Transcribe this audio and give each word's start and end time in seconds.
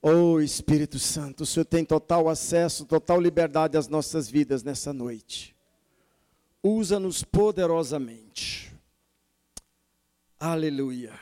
Oh 0.00 0.40
Espírito 0.40 0.98
Santo, 0.98 1.42
o 1.42 1.46
Senhor 1.46 1.64
tem 1.64 1.84
total 1.84 2.28
acesso, 2.28 2.84
total 2.84 3.20
liberdade 3.20 3.76
às 3.76 3.88
nossas 3.88 4.28
vidas 4.30 4.62
nessa 4.62 4.92
noite. 4.92 5.56
Usa-nos 6.62 7.24
poderosamente. 7.24 8.72
Aleluia. 10.38 11.18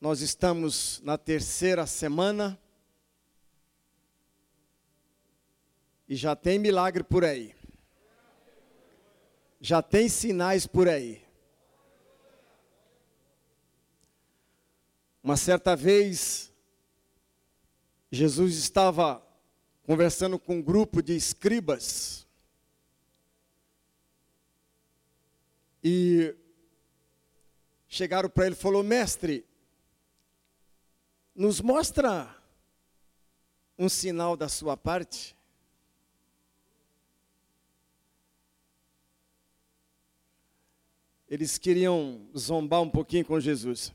Nós 0.00 0.20
estamos 0.20 1.00
na 1.02 1.18
terceira 1.18 1.84
semana 1.86 2.60
e 6.08 6.14
já 6.14 6.36
tem 6.36 6.58
milagre 6.58 7.02
por 7.02 7.24
aí. 7.24 7.54
Já 9.60 9.82
tem 9.82 10.08
sinais 10.08 10.66
por 10.66 10.88
aí. 10.88 11.23
Uma 15.24 15.38
certa 15.38 15.74
vez, 15.74 16.52
Jesus 18.12 18.56
estava 18.56 19.26
conversando 19.84 20.38
com 20.38 20.56
um 20.56 20.62
grupo 20.62 21.02
de 21.02 21.16
escribas. 21.16 22.26
E 25.82 26.36
chegaram 27.88 28.28
para 28.28 28.44
ele 28.44 28.54
e 28.54 28.58
falou: 28.58 28.82
"Mestre, 28.82 29.46
nos 31.34 31.58
mostra 31.58 32.36
um 33.78 33.88
sinal 33.88 34.36
da 34.36 34.46
sua 34.46 34.76
parte?" 34.76 35.34
Eles 41.26 41.56
queriam 41.56 42.28
zombar 42.36 42.82
um 42.82 42.90
pouquinho 42.90 43.24
com 43.24 43.40
Jesus. 43.40 43.90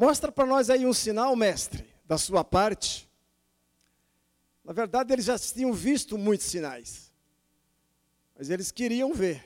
Mostra 0.00 0.32
para 0.32 0.46
nós 0.46 0.70
aí 0.70 0.86
um 0.86 0.94
sinal, 0.94 1.36
mestre, 1.36 1.86
da 2.06 2.16
sua 2.16 2.42
parte. 2.42 3.06
Na 4.64 4.72
verdade, 4.72 5.12
eles 5.12 5.26
já 5.26 5.38
tinham 5.38 5.74
visto 5.74 6.16
muitos 6.16 6.46
sinais, 6.46 7.12
mas 8.34 8.48
eles 8.48 8.70
queriam 8.70 9.12
ver. 9.12 9.44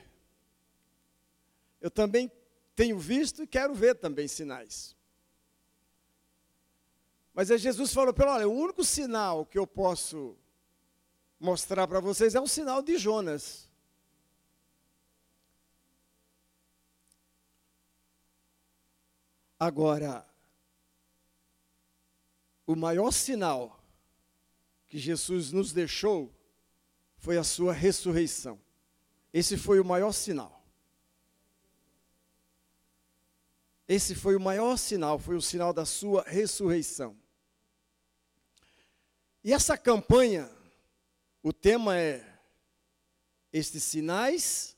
Eu 1.81 1.91
também 1.91 2.31
tenho 2.73 2.97
visto 2.97 3.43
e 3.43 3.47
quero 3.47 3.75
ver 3.75 3.95
também 3.95 4.29
sinais. 4.29 4.95
Mas 7.33 7.51
aí 7.51 7.57
Jesus 7.57 7.93
falou: 7.93 8.13
pelo 8.13 8.31
olha, 8.31 8.47
o 8.47 8.53
único 8.53 8.81
sinal 8.81 9.45
que 9.45 9.59
eu 9.59 9.67
posso 9.67 10.37
mostrar 11.37 11.85
para 11.85 11.99
vocês 11.99 12.33
é 12.33 12.39
o 12.39 12.47
sinal 12.47 12.81
de 12.81 12.97
Jonas. 12.97 13.69
Agora, 19.59 20.25
o 22.65 22.75
maior 22.75 23.11
sinal 23.11 23.79
que 24.87 24.97
Jesus 24.97 25.51
nos 25.51 25.71
deixou 25.71 26.33
foi 27.17 27.37
a 27.37 27.43
sua 27.43 27.73
ressurreição. 27.73 28.59
Esse 29.33 29.57
foi 29.57 29.79
o 29.79 29.85
maior 29.85 30.11
sinal. 30.11 30.63
Esse 33.87 34.15
foi 34.15 34.35
o 34.35 34.39
maior 34.39 34.77
sinal, 34.77 35.19
foi 35.19 35.35
o 35.35 35.41
sinal 35.41 35.71
da 35.71 35.85
sua 35.85 36.23
ressurreição. 36.23 37.15
E 39.43 39.53
essa 39.53 39.77
campanha, 39.77 40.49
o 41.43 41.53
tema 41.53 41.95
é: 41.97 42.25
estes 43.53 43.83
sinais 43.83 44.75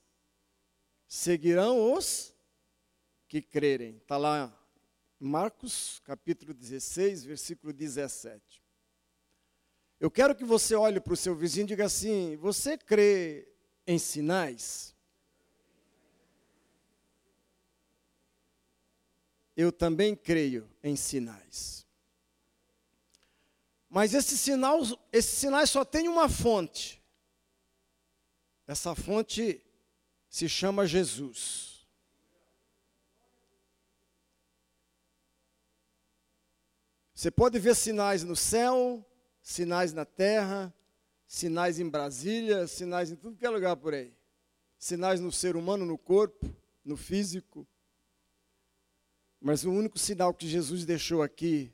seguirão 1.07 1.93
os 1.93 2.33
que 3.29 3.41
crerem. 3.41 3.97
Está 3.97 4.17
lá 4.17 4.56
Marcos 5.19 5.99
capítulo 6.03 6.53
16, 6.53 7.23
versículo 7.25 7.73
17. 7.73 8.61
Eu 9.99 10.11
quero 10.11 10.35
que 10.35 10.45
você 10.45 10.75
olhe 10.75 10.99
para 10.99 11.13
o 11.13 11.17
seu 11.17 11.35
vizinho 11.35 11.63
e 11.63 11.67
diga 11.67 11.85
assim: 11.85 12.35
Você 12.37 12.77
crê 12.77 13.47
em 13.87 13.97
sinais? 13.97 14.95
Eu 19.55 19.71
também 19.71 20.15
creio 20.15 20.69
em 20.83 20.95
sinais. 20.95 21.83
Mas 23.89 24.13
esse 24.13 24.37
sinal, 24.37 24.81
esses 25.11 25.39
sinais 25.39 25.71
só 25.71 25.83
tem 25.83 26.07
uma 26.07 26.29
fonte. 26.29 27.01
Essa 28.67 28.93
fonte 28.93 29.65
se 30.29 30.47
chama 30.47 30.85
Jesus. 30.85 31.66
Você 37.17 37.31
pode 37.31 37.57
ver 37.57 37.75
sinais 37.75 38.23
no 38.23 38.35
céu, 38.35 39.03
sinais 39.41 39.91
na 39.91 40.05
terra, 40.05 40.71
sinais 41.25 41.79
em 41.79 41.89
Brasília, 41.89 42.67
sinais 42.67 43.09
em 43.09 43.15
tudo 43.15 43.35
que 43.35 43.43
é 43.43 43.49
lugar 43.49 43.75
por 43.75 43.95
aí. 43.95 44.13
Sinais 44.77 45.19
no 45.19 45.31
ser 45.31 45.55
humano, 45.55 45.83
no 45.83 45.97
corpo, 45.97 46.47
no 46.85 46.95
físico. 46.95 47.67
Mas 49.41 49.65
o 49.65 49.71
único 49.71 49.97
sinal 49.97 50.31
que 50.31 50.47
Jesus 50.47 50.85
deixou 50.85 51.23
aqui, 51.23 51.73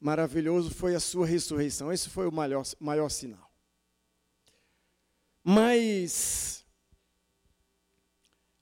maravilhoso, 0.00 0.68
foi 0.68 0.96
a 0.96 1.00
sua 1.00 1.24
ressurreição. 1.24 1.92
Esse 1.92 2.10
foi 2.10 2.26
o 2.26 2.32
maior, 2.32 2.64
maior 2.80 3.10
sinal. 3.10 3.48
Mas, 5.44 6.66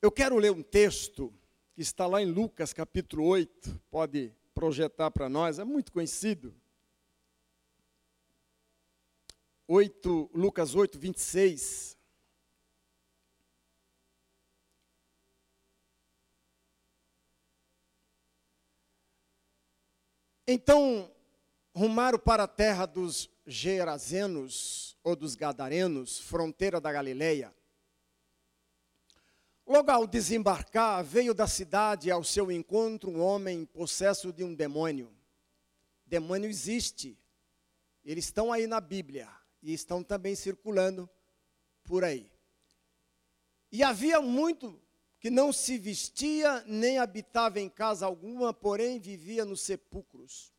eu 0.03 0.13
quero 0.13 0.37
ler 0.37 0.53
um 0.53 0.63
texto 0.63 1.33
que 1.73 1.81
está 1.81 2.07
lá 2.07 2.21
em 2.21 2.31
Lucas 2.31 2.75
capítulo 2.75 3.25
8, 3.25 3.81
pode 3.91 4.35
projetar 4.55 5.11
para 5.11 5.29
nós, 5.29 5.59
é 5.59 5.65
muito 5.65 5.93
conhecido. 5.93 6.55
8, 9.67 10.31
Lucas 10.35 10.75
8, 10.75 10.99
26. 10.99 11.97
Então, 20.47 21.11
rumaram 21.75 22.19
para 22.19 22.43
a 22.43 22.49
terra 22.49 22.85
dos 22.85 23.31
Gerazenos, 23.47 24.97
ou 25.03 25.17
dos 25.17 25.35
Gadarenos, 25.35 26.21
fronteira 26.21 26.81
da 26.81 26.93
Galileia. 26.93 27.55
Logo 29.67 29.91
ao 29.91 30.07
desembarcar, 30.07 31.05
veio 31.05 31.33
da 31.33 31.47
cidade 31.47 32.11
ao 32.11 32.25
seu 32.25 32.51
encontro 32.51 33.11
um 33.11 33.21
homem 33.21 33.65
possesso 33.65 34.33
de 34.33 34.43
um 34.43 34.55
demônio. 34.55 35.15
Demônio 36.05 36.51
existe. 36.51 37.17
Eles 38.05 38.25
estão 38.25 38.53
aí 38.53 38.67
na 38.67 38.81
Bíblia 38.81 39.29
e 39.63 39.73
estão 39.73 40.03
também 40.03 40.35
circulando 40.35 41.09
por 41.85 42.03
aí. 42.03 42.31
E 43.71 43.83
havia 43.83 44.21
muito 44.21 44.81
que 45.21 45.31
não 45.31 45.53
se 45.53 45.79
vestia 45.79 46.65
nem 46.67 46.99
habitava 46.99 47.61
em 47.61 47.69
casa 47.69 48.05
alguma, 48.05 48.53
porém 48.53 48.99
vivia 48.99 49.45
nos 49.45 49.61
sepulcros. 49.61 50.53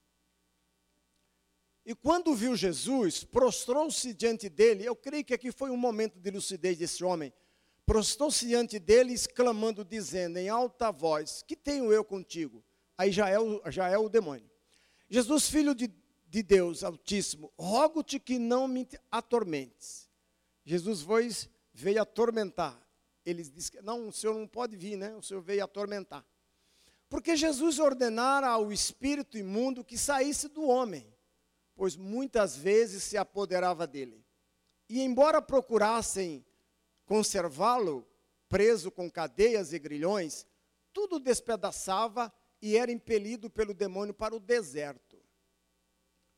E 1.86 1.94
quando 1.94 2.34
viu 2.34 2.56
Jesus, 2.56 3.26
prostrou-se 3.26 4.14
diante 4.14 4.48
dele. 4.48 4.86
Eu 4.86 4.96
creio 4.96 5.26
que 5.26 5.34
aqui 5.34 5.52
foi 5.52 5.70
um 5.70 5.76
momento 5.76 6.18
de 6.18 6.32
lucidez 6.32 6.78
desse 6.78 7.04
homem 7.04 7.34
prostou-se 7.86 8.46
diante 8.46 8.80
dele, 8.80 9.14
exclamando, 9.14 9.84
dizendo 9.84 10.38
em 10.38 10.50
alta 10.50 10.92
voz: 10.92 11.44
Que 11.48 11.56
tenho 11.56 11.92
eu 11.92 12.04
contigo? 12.04 12.64
Aí 12.98 13.12
já 13.12 13.30
é 13.30 13.40
o, 13.40 13.62
já 13.72 13.90
é 13.90 13.98
o 13.98 14.10
demônio. 14.10 14.50
Jesus, 15.10 15.50
filho 15.50 15.76
de, 15.76 15.92
de 16.28 16.44
Deus 16.44 16.84
Altíssimo, 16.84 17.52
rogo-te 17.58 18.20
que 18.20 18.40
não 18.40 18.68
me 18.68 18.88
atormentes. 19.12 20.10
Jesus 20.66 21.04
pois, 21.04 21.50
veio 21.74 22.02
atormentar. 22.02 22.80
Eles 23.26 23.52
disseram: 23.52 23.86
Não, 23.86 24.08
o 24.08 24.12
senhor 24.12 24.38
não 24.38 24.48
pode 24.48 24.76
vir, 24.76 24.98
né? 24.98 25.16
O 25.16 25.22
senhor 25.22 25.42
veio 25.42 25.64
atormentar. 25.64 26.26
Porque 27.10 27.36
Jesus 27.36 27.78
ordenara 27.78 28.48
ao 28.48 28.72
espírito 28.72 29.38
imundo 29.38 29.84
que 29.84 29.98
saísse 29.98 30.48
do 30.48 30.64
homem, 30.64 31.06
pois 31.76 31.96
muitas 31.96 32.58
vezes 32.58 33.04
se 33.04 33.18
apoderava 33.18 33.86
dele. 33.86 34.26
E 34.90 35.02
embora 35.02 35.42
procurassem 35.42 36.44
conservá-lo 37.06 38.08
preso 38.48 38.92
com 38.92 39.10
cadeias 39.10 39.74
e 39.74 39.80
grilhões, 39.80 40.46
tudo 40.94 41.20
despedaçava 41.20 42.32
e 42.62 42.78
era 42.78 42.92
impelido 42.92 43.50
pelo 43.50 43.74
demônio 43.74 44.14
para 44.14 44.36
o 44.36 44.40
deserto. 44.40 45.22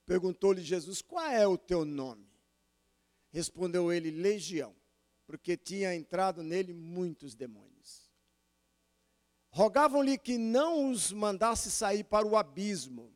Perguntou-lhe 0.05 0.61
Jesus: 0.61 1.01
Qual 1.01 1.25
é 1.27 1.45
o 1.45 1.57
teu 1.57 1.83
nome? 1.83 2.27
Respondeu 3.31 3.91
ele: 3.91 4.11
Legião, 4.11 4.75
porque 5.27 5.57
tinha 5.57 5.93
entrado 5.93 6.41
nele 6.41 6.73
muitos 6.73 7.35
demônios. 7.35 8.09
Rogavam-lhe 9.49 10.17
que 10.17 10.37
não 10.37 10.91
os 10.91 11.11
mandasse 11.11 11.71
sair 11.71 12.03
para 12.03 12.27
o 12.27 12.35
abismo. 12.35 13.13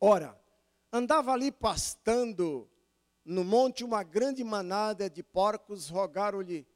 Ora, 0.00 0.40
andava 0.92 1.32
ali 1.32 1.52
pastando 1.52 2.69
no 3.30 3.44
monte 3.44 3.84
uma 3.84 4.02
grande 4.02 4.42
manada 4.42 5.08
de 5.08 5.22
porcos, 5.22 5.88
rogaram-lhe 5.88 6.66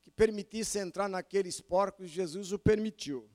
que 0.00 0.10
permitisse 0.10 0.78
entrar 0.78 1.06
naqueles 1.06 1.60
porcos, 1.60 2.08
Jesus 2.08 2.50
o 2.50 2.58
permitiu. 2.58 3.30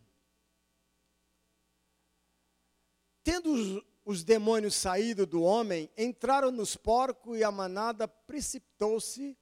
Tendo 3.23 3.53
os, 3.53 3.85
os 4.03 4.23
demônios 4.23 4.73
saído 4.73 5.27
do 5.27 5.43
homem, 5.43 5.87
entraram 5.95 6.49
nos 6.49 6.75
porcos 6.75 7.37
e 7.37 7.43
a 7.43 7.51
manada 7.51 8.07
precipitou-se 8.07 9.37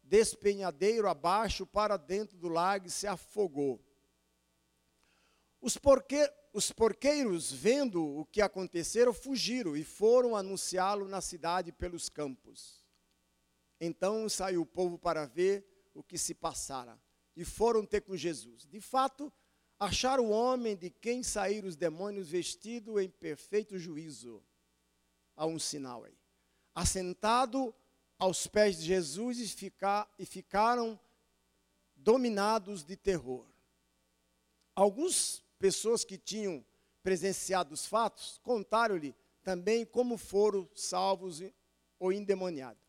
despenhadeiro 0.00 1.08
abaixo 1.08 1.66
para 1.66 1.96
dentro 1.96 2.38
do 2.38 2.48
lago 2.48 2.86
e 2.86 2.90
se 2.90 3.08
afogou. 3.08 3.84
Os, 5.60 5.76
porque, 5.76 6.32
os 6.52 6.70
porqueiros, 6.70 7.50
vendo 7.52 8.00
o 8.00 8.24
que 8.24 8.40
acontecera, 8.40 9.12
fugiram 9.12 9.76
e 9.76 9.82
foram 9.82 10.36
anunciá-lo 10.36 11.08
na 11.08 11.20
cidade 11.20 11.72
pelos 11.72 12.08
campos. 12.08 12.75
Então 13.80 14.28
saiu 14.28 14.62
o 14.62 14.66
povo 14.66 14.98
para 14.98 15.26
ver 15.26 15.64
o 15.94 16.02
que 16.02 16.18
se 16.18 16.34
passara 16.34 16.98
e 17.36 17.44
foram 17.44 17.84
ter 17.84 18.00
com 18.00 18.16
Jesus. 18.16 18.66
De 18.66 18.80
fato, 18.80 19.32
acharam 19.78 20.26
o 20.26 20.30
homem 20.30 20.74
de 20.74 20.90
quem 20.90 21.22
saíram 21.22 21.68
os 21.68 21.76
demônios 21.76 22.30
vestido 22.30 22.98
em 22.98 23.10
perfeito 23.10 23.78
juízo. 23.78 24.42
Há 25.36 25.46
um 25.46 25.58
sinal 25.58 26.04
aí. 26.04 26.16
Assentado 26.74 27.74
aos 28.18 28.46
pés 28.46 28.78
de 28.78 28.86
Jesus 28.86 29.38
e, 29.38 29.72
e 30.18 30.26
ficaram 30.26 30.98
dominados 31.94 32.82
de 32.82 32.96
terror. 32.96 33.46
Algumas 34.74 35.42
pessoas 35.58 36.04
que 36.04 36.16
tinham 36.16 36.64
presenciado 37.02 37.74
os 37.74 37.86
fatos 37.86 38.38
contaram-lhe 38.42 39.14
também 39.42 39.84
como 39.84 40.16
foram 40.16 40.68
salvos 40.74 41.42
ou 41.98 42.12
endemoniados. 42.12 42.85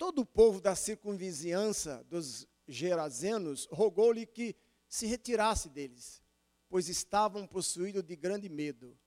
Todo 0.00 0.22
o 0.22 0.24
povo 0.24 0.62
da 0.62 0.74
circunvizinhança 0.74 2.02
dos 2.04 2.48
Gerazenos 2.66 3.68
rogou-lhe 3.70 4.24
que 4.24 4.56
se 4.88 5.04
retirasse 5.04 5.68
deles, 5.68 6.22
pois 6.70 6.88
estavam 6.88 7.46
possuídos 7.46 8.02
de 8.02 8.16
grande 8.16 8.48
medo. 8.48 8.98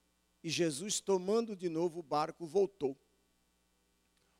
E 0.44 0.52
Jesus, 0.52 1.00
tomando 1.00 1.56
de 1.56 1.68
novo 1.68 2.02
o 2.02 2.04
barco, 2.04 2.46
voltou. 2.46 2.96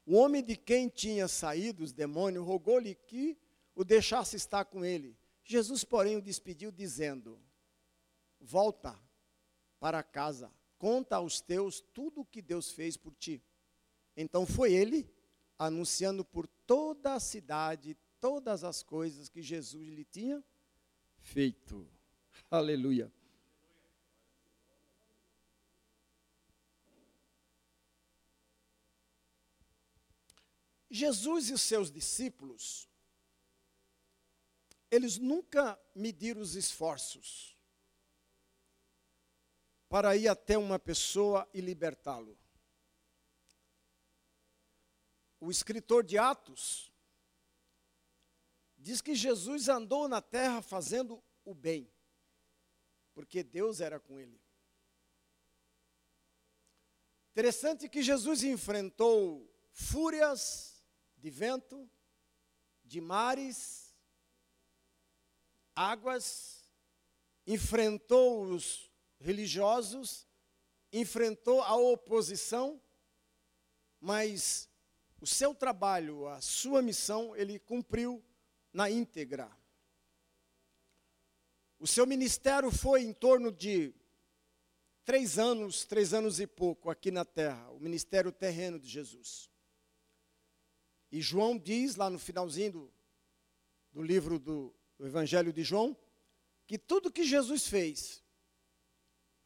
O 0.06 0.14
homem 0.14 0.44
de 0.44 0.56
quem 0.56 0.90
tinha 0.90 1.28
saído 1.28 1.84
os 1.84 1.92
demônios 1.92 2.46
rogou-lhe 2.46 2.94
que 2.94 3.36
o 3.74 3.84
deixasse 3.84 4.36
estar 4.36 4.66
com 4.66 4.86
ele. 4.86 5.18
Jesus, 5.44 5.84
porém, 5.84 6.18
o 6.18 6.22
despediu, 6.22 6.72
dizendo: 6.72 7.42
Volta 8.40 8.96
para 9.80 10.04
casa, 10.04 10.54
conta 10.78 11.16
aos 11.16 11.42
teus 11.42 11.82
tudo 11.82 12.22
o 12.22 12.26
que 12.26 12.44
Deus 12.44 12.70
fez 12.70 12.96
por 12.96 13.16
ti. 13.16 13.42
Então 14.16 14.46
foi 14.46 14.72
ele, 14.72 15.12
anunciando 15.68 16.24
por 16.26 16.48
toda 16.66 17.14
a 17.14 17.20
cidade 17.20 17.98
todas 18.20 18.64
as 18.64 18.82
coisas 18.82 19.28
que 19.28 19.42
Jesus 19.42 19.88
lhe 19.90 20.06
tinha 20.06 20.44
feito. 21.20 21.88
Aleluia. 22.50 23.12
Jesus 30.90 31.50
e 31.50 31.54
os 31.54 31.62
seus 31.62 31.92
discípulos, 31.92 32.88
eles 34.92 35.18
nunca 35.18 35.80
mediram 35.96 36.40
os 36.40 36.54
esforços 36.56 37.58
para 39.90 40.16
ir 40.16 40.28
até 40.28 40.56
uma 40.56 40.78
pessoa 40.78 41.50
e 41.54 41.62
libertá-lo. 41.62 42.38
O 45.44 45.52
escritor 45.52 46.06
de 46.06 46.18
Atos 46.18 46.90
diz 48.78 49.02
que 49.02 49.14
Jesus 49.14 49.68
andou 49.68 50.08
na 50.08 50.22
terra 50.22 50.62
fazendo 50.62 51.22
o 51.44 51.54
bem, 51.54 51.92
porque 53.14 53.44
Deus 53.44 53.82
era 53.82 54.00
com 54.00 54.18
ele. 54.18 54.42
Interessante 57.32 57.90
que 57.90 58.02
Jesus 58.02 58.42
enfrentou 58.42 59.54
fúrias, 59.70 60.82
de 61.18 61.30
vento, 61.30 61.92
de 62.86 63.02
mares, 63.02 63.94
águas, 65.76 66.72
enfrentou 67.46 68.46
os 68.46 68.90
religiosos, 69.20 70.26
enfrentou 70.90 71.62
a 71.62 71.76
oposição, 71.76 72.82
mas 74.00 74.70
o 75.24 75.26
seu 75.26 75.56
trabalho, 75.56 76.28
a 76.28 76.42
sua 76.42 76.82
missão, 76.82 77.34
ele 77.34 77.58
cumpriu 77.58 78.22
na 78.74 78.92
íntegra. 78.92 79.50
O 81.80 81.88
seu 81.88 82.06
ministério 82.06 82.70
foi 82.70 83.04
em 83.04 83.14
torno 83.14 83.50
de 83.50 83.96
três 85.06 85.40
anos, 85.40 85.86
três 85.86 86.14
anos 86.14 86.42
e 86.42 86.46
pouco 86.46 86.90
aqui 86.90 87.10
na 87.10 87.24
terra, 87.24 87.72
o 87.72 87.80
ministério 87.80 88.34
terreno 88.34 88.78
de 88.78 88.90
Jesus. 88.90 89.50
E 91.10 91.22
João 91.22 91.58
diz 91.58 91.96
lá 91.96 92.10
no 92.10 92.20
finalzinho 92.20 92.74
do, 92.74 92.94
do 93.94 94.04
livro 94.04 94.38
do, 94.38 94.76
do 94.98 95.08
Evangelho 95.08 95.54
de 95.54 95.64
João, 95.64 95.96
que 96.68 96.78
tudo 96.78 97.10
que 97.10 97.24
Jesus 97.24 97.66
fez 97.66 98.22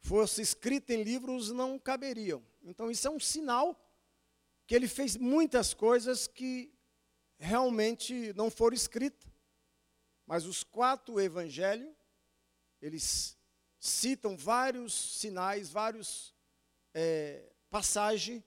fosse 0.00 0.42
escrito 0.42 0.90
em 0.90 1.04
livros 1.04 1.52
não 1.52 1.78
caberiam. 1.78 2.44
Então 2.64 2.90
isso 2.90 3.06
é 3.06 3.10
um 3.12 3.20
sinal 3.20 3.80
que 4.68 4.74
ele 4.74 4.86
fez 4.86 5.16
muitas 5.16 5.72
coisas 5.72 6.26
que 6.26 6.70
realmente 7.38 8.34
não 8.34 8.50
foram 8.50 8.76
escritas. 8.76 9.26
Mas 10.26 10.44
os 10.44 10.62
quatro 10.62 11.18
evangelhos, 11.18 11.90
eles 12.82 13.34
citam 13.80 14.36
vários 14.36 14.92
sinais, 14.92 15.70
vários 15.70 16.34
é, 16.92 17.50
passagens 17.70 18.44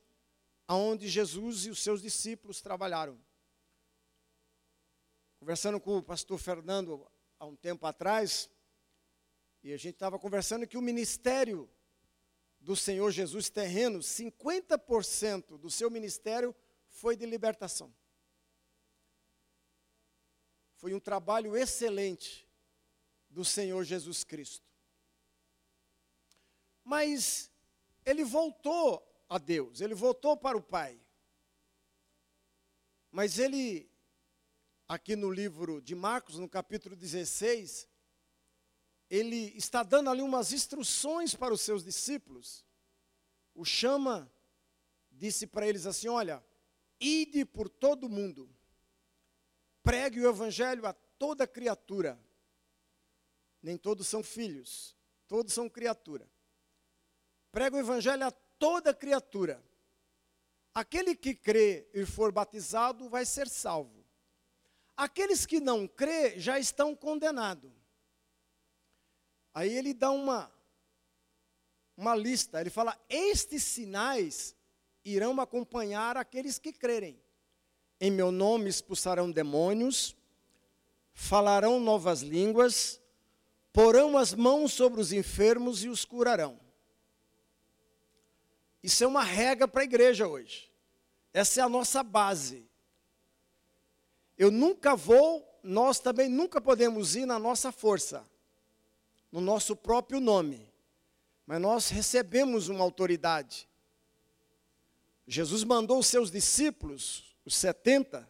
aonde 0.68 1.10
Jesus 1.10 1.66
e 1.66 1.72
os 1.72 1.82
seus 1.82 2.04
discípulos 2.04 2.62
trabalharam. 2.62 3.20
Conversando 5.40 5.80
com 5.80 5.98
o 5.98 6.04
pastor 6.04 6.38
Fernando 6.38 7.12
há 7.40 7.48
um 7.48 7.56
tempo 7.56 7.84
atrás, 7.88 8.48
e 9.64 9.74
a 9.74 9.78
gente 9.78 9.96
estava 9.96 10.20
conversando 10.20 10.68
que 10.68 10.78
o 10.78 10.82
ministério 10.84 11.68
do 12.62 12.76
Senhor 12.76 13.12
Jesus 13.12 13.50
terreno, 13.50 14.00
50% 14.00 15.58
do 15.58 15.70
seu 15.70 15.90
ministério 15.90 16.56
foi 16.88 17.18
de 17.18 17.26
libertação. 17.26 17.94
Foi 20.76 20.94
um 20.94 21.00
trabalho 21.00 21.58
excelente 21.58 22.48
do 23.30 23.44
Senhor 23.44 23.84
Jesus 23.84 24.24
Cristo. 24.24 24.70
Mas 26.84 27.52
ele 28.06 28.24
voltou 28.24 29.08
a 29.28 29.38
Deus, 29.38 29.82
ele 29.82 29.96
voltou 29.96 30.38
para 30.38 30.58
o 30.58 30.62
Pai. 30.62 31.00
Mas 33.10 33.40
ele, 33.40 33.90
aqui 34.88 35.16
no 35.16 35.32
livro 35.32 35.82
de 35.82 35.96
Marcos, 35.96 36.38
no 36.38 36.48
capítulo 36.48 36.96
16, 36.96 37.88
ele 39.12 39.52
está 39.58 39.84
dando 39.84 40.10
ali 40.10 40.22
umas 40.22 40.54
instruções 40.54 41.36
para 41.36 41.54
os 41.54 41.60
seus 41.60 41.84
discípulos. 41.84 42.66
O 43.54 43.66
chama, 43.66 44.32
disse 45.12 45.46
para 45.46 45.68
eles 45.68 45.86
assim: 45.86 46.08
Olha, 46.08 46.42
ide 46.98 47.44
por 47.44 47.68
todo 47.68 48.06
o 48.06 48.10
mundo, 48.10 48.50
pregue 49.84 50.22
o 50.22 50.30
evangelho 50.30 50.88
a 50.88 50.94
toda 50.94 51.46
criatura. 51.46 52.18
Nem 53.62 53.78
todos 53.78 54.08
são 54.08 54.24
filhos, 54.24 54.96
todos 55.28 55.54
são 55.54 55.70
criatura. 55.70 56.26
Pregue 57.52 57.76
o 57.76 57.80
evangelho 57.80 58.26
a 58.26 58.32
toda 58.32 58.94
criatura. 58.94 59.62
Aquele 60.74 61.18
que 61.18 61.36
crê 61.36 61.86
e 61.94 62.06
for 62.06 62.32
batizado 62.32 63.10
vai 63.10 63.26
ser 63.26 63.50
salvo. 63.50 64.06
Aqueles 64.96 65.46
que 65.46 65.60
não 65.60 65.86
crê 65.86 66.40
já 66.40 66.58
estão 66.58 66.96
condenados. 66.96 67.81
Aí 69.54 69.76
ele 69.76 69.94
dá 69.94 70.12
uma 70.12 70.52
uma 71.98 72.16
lista, 72.16 72.60
ele 72.60 72.70
fala: 72.70 72.98
"Estes 73.10 73.64
sinais 73.64 74.56
irão 75.04 75.40
acompanhar 75.40 76.18
aqueles 76.18 76.58
que 76.58 76.74
crerem. 76.74 77.22
Em 78.00 78.10
meu 78.10 78.32
nome 78.32 78.70
expulsarão 78.70 79.32
demônios, 79.32 80.16
falarão 81.14 81.80
novas 81.80 82.22
línguas, 82.22 83.00
porão 83.72 84.18
as 84.18 84.34
mãos 84.34 84.74
sobre 84.74 85.00
os 85.00 85.12
enfermos 85.12 85.84
e 85.84 85.90
os 85.90 86.06
curarão." 86.06 86.60
Isso 88.82 89.04
é 89.04 89.08
uma 89.08 89.24
regra 89.24 89.68
para 89.68 89.82
a 89.82 89.84
igreja 89.84 90.28
hoje. 90.28 90.72
Essa 91.34 91.62
é 91.62 91.64
a 91.64 91.70
nossa 91.70 92.02
base. 92.02 92.68
Eu 94.38 94.50
nunca 94.50 94.96
vou, 94.96 95.48
nós 95.62 96.00
também 96.00 96.28
nunca 96.28 96.60
podemos 96.60 97.16
ir 97.16 97.26
na 97.28 97.38
nossa 97.38 97.72
força, 97.72 98.28
no 99.32 99.40
nosso 99.40 99.76
próprio 99.76 100.20
nome. 100.20 100.70
Mas 101.46 101.62
nós 101.62 101.90
recebemos 101.90 102.68
uma 102.68 102.84
autoridade. 102.84 103.68
Jesus 105.26 105.64
mandou 105.64 106.00
os 106.00 106.08
seus 106.08 106.30
discípulos, 106.30 107.36
os 107.46 107.56
70, 107.56 108.30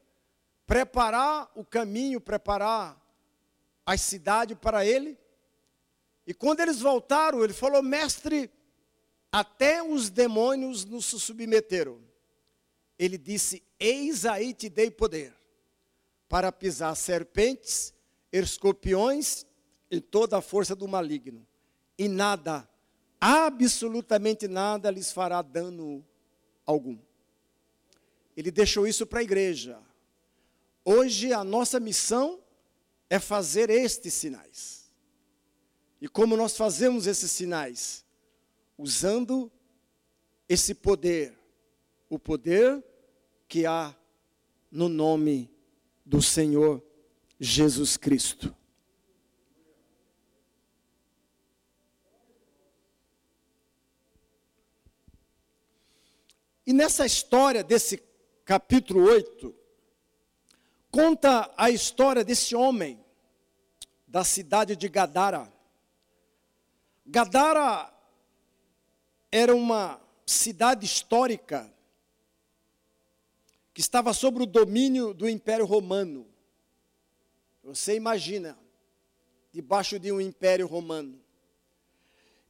preparar 0.68 1.52
o 1.56 1.66
caminho, 1.66 2.22
preparar 2.22 3.02
a 3.86 3.98
cidade 3.98 4.56
para 4.56 4.86
ele. 4.86 5.18
E 6.26 6.34
quando 6.34 6.60
eles 6.60 6.80
voltaram, 6.80 7.44
ele 7.44 7.54
falou: 7.54 7.82
Mestre, 7.82 8.52
até 9.32 9.82
os 9.82 10.10
demônios 10.10 10.86
nos 10.86 11.06
submeteram. 11.06 12.00
Ele 12.98 13.18
disse: 13.18 13.64
Eis 13.80 14.26
aí 14.26 14.54
te 14.54 14.70
dei 14.70 14.92
poder 14.92 15.34
para 16.30 16.52
pisar 16.52 16.96
serpentes, 16.96 17.94
escorpiões 18.32 19.46
e 19.92 20.00
toda 20.00 20.38
a 20.38 20.42
força 20.42 20.74
do 20.74 20.88
maligno, 20.88 21.46
e 21.98 22.08
nada, 22.08 22.68
absolutamente 23.20 24.48
nada 24.48 24.90
lhes 24.90 25.12
fará 25.12 25.42
dano 25.42 26.04
algum. 26.66 26.98
Ele 28.36 28.50
deixou 28.50 28.88
isso 28.88 29.06
para 29.06 29.20
a 29.20 29.24
igreja. 29.24 29.78
Hoje 30.86 31.34
a 31.34 31.44
nossa 31.44 31.80
missão 31.80 32.40
é 33.10 33.20
fazer 33.20 33.70
estes 33.70 34.14
sinais. 34.14 34.90
E 36.00 36.08
como 36.08 36.38
nós 36.38 36.56
fazemos 36.56 37.06
esses 37.06 37.30
sinais? 37.30 38.06
Usando 38.78 39.52
esse 40.48 40.74
poder, 40.74 41.38
o 42.10 42.18
poder 42.18 42.84
que 43.48 43.66
há 43.66 43.96
no 44.72 44.88
nome 44.88 45.52
do 46.06 46.22
Senhor 46.22 46.82
Jesus 47.38 47.98
Cristo. 47.98 48.56
E 56.72 56.74
nessa 56.74 57.06
história 57.06 57.66
desse 57.66 58.02
capítulo 58.46 59.04
8, 59.04 59.54
conta 60.90 61.54
a 61.58 61.70
história 61.70 62.24
desse 62.24 62.56
homem 62.56 62.98
da 64.08 64.24
cidade 64.24 64.78
de 64.78 64.88
Gadara. 64.88 65.52
Gadara 67.06 67.94
era 69.30 69.54
uma 69.54 70.00
cidade 70.26 70.86
histórica 70.86 71.70
que 73.74 73.82
estava 73.82 74.14
sob 74.14 74.42
o 74.42 74.46
domínio 74.46 75.14
do 75.14 75.28
Império 75.28 75.66
Romano. 75.66 76.26
Você 77.66 77.98
imagina, 77.98 78.58
debaixo 79.52 80.00
de 80.00 80.10
um 80.10 80.22
Império 80.22 80.68
Romano. 80.68 81.22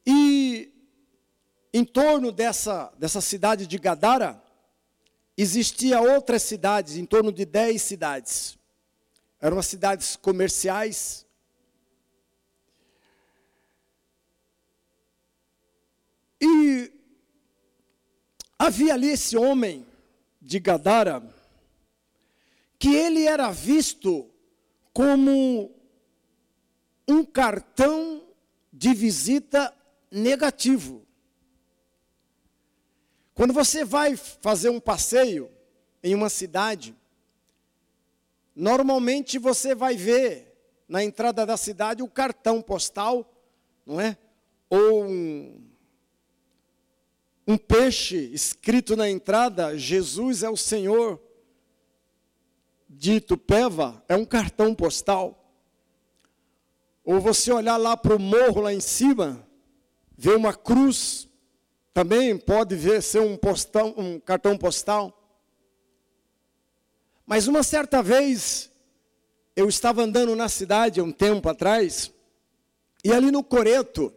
E 0.06 0.71
em 1.72 1.84
torno 1.84 2.30
dessa, 2.30 2.92
dessa 2.98 3.20
cidade 3.20 3.66
de 3.66 3.78
Gadara, 3.78 4.42
existia 5.36 6.00
outras 6.00 6.42
cidades, 6.42 6.96
em 6.96 7.06
torno 7.06 7.32
de 7.32 7.44
dez 7.44 7.82
cidades. 7.82 8.58
Eram 9.40 9.62
cidades 9.62 10.14
comerciais. 10.16 11.26
E 16.40 16.92
havia 18.58 18.94
ali 18.94 19.08
esse 19.08 19.36
homem 19.36 19.86
de 20.40 20.60
Gadara, 20.60 21.22
que 22.78 22.94
ele 22.94 23.26
era 23.26 23.50
visto 23.50 24.28
como 24.92 25.74
um 27.08 27.24
cartão 27.24 28.22
de 28.72 28.92
visita 28.92 29.74
negativo. 30.10 31.06
Quando 33.42 33.54
você 33.54 33.84
vai 33.84 34.14
fazer 34.14 34.68
um 34.68 34.78
passeio 34.78 35.50
em 36.00 36.14
uma 36.14 36.28
cidade, 36.28 36.94
normalmente 38.54 39.36
você 39.36 39.74
vai 39.74 39.96
ver 39.96 40.56
na 40.86 41.02
entrada 41.02 41.44
da 41.44 41.56
cidade 41.56 42.04
o 42.04 42.08
cartão 42.08 42.62
postal, 42.62 43.28
não 43.84 44.00
é? 44.00 44.16
Ou 44.70 45.06
um, 45.06 45.60
um 47.44 47.58
peixe 47.58 48.30
escrito 48.32 48.94
na 48.94 49.10
entrada, 49.10 49.76
Jesus 49.76 50.44
é 50.44 50.48
o 50.48 50.56
Senhor 50.56 51.20
de 52.88 53.14
Itupeva, 53.14 54.04
é 54.08 54.14
um 54.14 54.24
cartão 54.24 54.72
postal. 54.72 55.52
Ou 57.04 57.20
você 57.20 57.50
olhar 57.50 57.76
lá 57.76 57.96
para 57.96 58.14
o 58.14 58.20
morro 58.20 58.60
lá 58.60 58.72
em 58.72 58.78
cima, 58.78 59.44
ver 60.16 60.36
uma 60.36 60.54
cruz 60.54 61.31
também 61.92 62.36
pode 62.38 62.74
ver 62.74 63.02
ser 63.02 63.20
um, 63.20 63.36
postão, 63.36 63.94
um 63.96 64.18
cartão 64.18 64.56
postal. 64.56 65.18
Mas 67.26 67.46
uma 67.46 67.62
certa 67.62 68.02
vez, 68.02 68.70
eu 69.54 69.68
estava 69.68 70.02
andando 70.02 70.34
na 70.34 70.48
cidade 70.48 71.00
um 71.00 71.12
tempo 71.12 71.48
atrás, 71.48 72.12
e 73.04 73.12
ali 73.12 73.30
no 73.30 73.44
Coreto, 73.44 74.12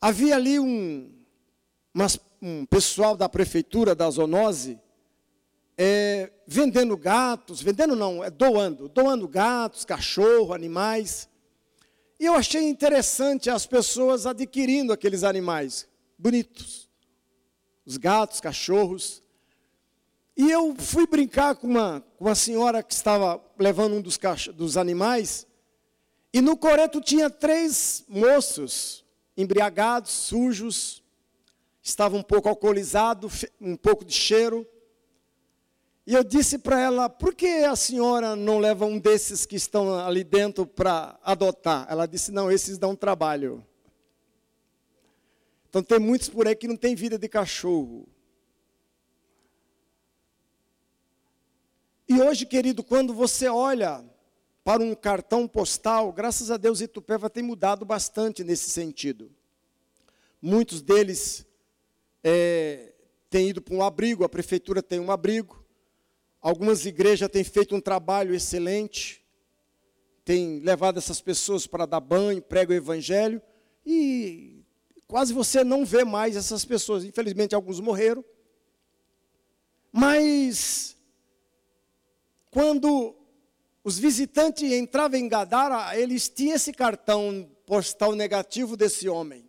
havia 0.00 0.36
ali 0.36 0.58
um, 0.60 1.12
umas, 1.92 2.18
um 2.40 2.64
pessoal 2.64 3.16
da 3.16 3.28
prefeitura 3.28 3.94
da 3.94 4.08
zoonose, 4.08 4.78
é, 5.76 6.30
vendendo 6.46 6.96
gatos, 6.96 7.60
vendendo 7.60 7.96
não, 7.96 8.22
é 8.22 8.30
doando, 8.30 8.88
doando 8.88 9.26
gatos, 9.26 9.84
cachorro, 9.84 10.54
animais. 10.54 11.28
E 12.20 12.26
eu 12.26 12.34
achei 12.34 12.62
interessante 12.62 13.50
as 13.50 13.66
pessoas 13.66 14.24
adquirindo 14.24 14.92
aqueles 14.92 15.24
animais 15.24 15.88
bonitos. 16.18 16.88
Os 17.84 17.96
gatos, 17.96 18.40
cachorros. 18.40 19.22
E 20.36 20.50
eu 20.50 20.74
fui 20.76 21.06
brincar 21.06 21.54
com 21.54 21.66
uma, 21.66 22.04
com 22.16 22.24
uma 22.24 22.34
senhora 22.34 22.82
que 22.82 22.92
estava 22.92 23.40
levando 23.58 23.94
um 23.94 24.00
dos, 24.00 24.18
dos 24.54 24.76
animais. 24.76 25.46
E 26.32 26.40
no 26.40 26.56
coreto 26.56 27.00
tinha 27.00 27.30
três 27.30 28.04
moços, 28.08 29.04
embriagados, 29.36 30.10
sujos, 30.10 31.02
estavam 31.80 32.20
um 32.20 32.22
pouco 32.22 32.48
alcoolizados, 32.48 33.44
um 33.60 33.76
pouco 33.76 34.04
de 34.04 34.12
cheiro. 34.12 34.66
E 36.06 36.14
eu 36.14 36.24
disse 36.24 36.58
para 36.58 36.80
ela: 36.80 37.08
por 37.08 37.34
que 37.34 37.46
a 37.46 37.76
senhora 37.76 38.34
não 38.34 38.58
leva 38.58 38.84
um 38.84 38.98
desses 38.98 39.46
que 39.46 39.54
estão 39.56 39.96
ali 39.98 40.24
dentro 40.24 40.66
para 40.66 41.18
adotar? 41.22 41.86
Ela 41.88 42.06
disse: 42.06 42.32
não, 42.32 42.50
esses 42.50 42.78
dão 42.78 42.96
trabalho. 42.96 43.64
Então 45.74 45.82
tem 45.82 45.98
muitos 45.98 46.28
por 46.28 46.46
aí 46.46 46.54
que 46.54 46.68
não 46.68 46.76
tem 46.76 46.94
vida 46.94 47.18
de 47.18 47.28
cachorro. 47.28 48.06
E 52.08 52.20
hoje, 52.22 52.46
querido, 52.46 52.84
quando 52.84 53.12
você 53.12 53.48
olha 53.48 54.08
para 54.62 54.80
um 54.80 54.94
cartão 54.94 55.48
postal, 55.48 56.12
graças 56.12 56.48
a 56.48 56.56
Deus 56.56 56.80
Itupeva 56.80 57.28
tem 57.28 57.42
mudado 57.42 57.84
bastante 57.84 58.44
nesse 58.44 58.70
sentido. 58.70 59.32
Muitos 60.40 60.80
deles 60.80 61.44
é, 62.22 62.94
têm 63.28 63.48
ido 63.48 63.60
para 63.60 63.74
um 63.74 63.82
abrigo, 63.82 64.22
a 64.22 64.28
prefeitura 64.28 64.80
tem 64.80 65.00
um 65.00 65.10
abrigo. 65.10 65.66
Algumas 66.40 66.86
igrejas 66.86 67.28
têm 67.28 67.42
feito 67.42 67.74
um 67.74 67.80
trabalho 67.80 68.32
excelente, 68.32 69.26
têm 70.24 70.60
levado 70.60 70.98
essas 70.98 71.20
pessoas 71.20 71.66
para 71.66 71.84
dar 71.84 71.98
banho, 71.98 72.40
pregam 72.40 72.76
o 72.76 72.78
evangelho, 72.78 73.42
e 73.84 74.53
quase 75.14 75.32
você 75.32 75.62
não 75.62 75.84
vê 75.84 76.02
mais 76.02 76.34
essas 76.34 76.64
pessoas. 76.64 77.04
Infelizmente, 77.04 77.54
alguns 77.54 77.78
morreram. 77.78 78.24
Mas, 79.92 80.96
quando 82.50 83.14
os 83.84 83.96
visitantes 83.96 84.72
entravam 84.72 85.16
em 85.20 85.28
Gadara, 85.28 85.96
eles 85.96 86.28
tinham 86.28 86.56
esse 86.56 86.72
cartão 86.72 87.48
postal 87.64 88.16
negativo 88.16 88.76
desse 88.76 89.08
homem. 89.08 89.48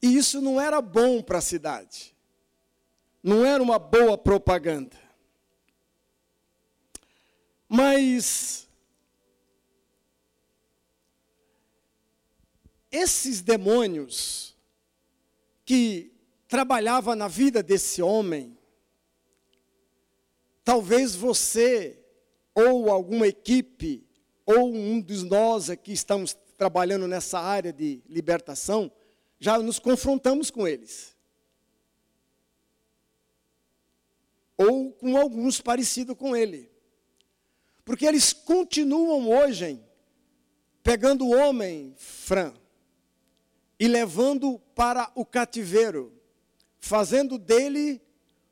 E 0.00 0.16
isso 0.16 0.40
não 0.40 0.58
era 0.58 0.80
bom 0.80 1.22
para 1.22 1.36
a 1.36 1.42
cidade. 1.42 2.16
Não 3.22 3.44
era 3.44 3.62
uma 3.62 3.78
boa 3.78 4.16
propaganda. 4.16 4.96
Mas 7.68 8.65
esses 12.96 13.42
demônios 13.42 14.56
que 15.64 16.12
trabalhavam 16.48 17.14
na 17.14 17.28
vida 17.28 17.62
desse 17.62 18.00
homem, 18.00 18.56
talvez 20.64 21.14
você 21.14 22.02
ou 22.54 22.90
alguma 22.90 23.26
equipe 23.26 24.06
ou 24.46 24.72
um 24.72 25.00
dos 25.00 25.22
nós 25.24 25.68
aqui 25.68 25.92
estamos 25.92 26.36
trabalhando 26.56 27.06
nessa 27.06 27.38
área 27.38 27.72
de 27.72 28.02
libertação, 28.08 28.90
já 29.38 29.58
nos 29.58 29.78
confrontamos 29.78 30.50
com 30.50 30.66
eles. 30.66 31.14
Ou 34.56 34.90
com 34.92 35.18
alguns 35.18 35.60
parecidos 35.60 36.16
com 36.16 36.34
ele. 36.34 36.70
Porque 37.84 38.06
eles 38.06 38.32
continuam 38.32 39.28
hoje 39.28 39.78
pegando 40.82 41.26
o 41.26 41.36
homem, 41.36 41.94
Fran, 41.98 42.54
e 43.78 43.86
levando 43.86 44.58
para 44.74 45.10
o 45.14 45.24
cativeiro, 45.24 46.12
fazendo 46.78 47.38
dele 47.38 48.00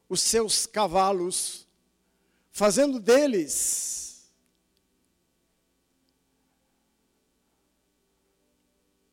os 0.08 0.20
seus 0.20 0.66
cavalos, 0.66 1.66
fazendo 2.50 3.00
deles 3.00 4.30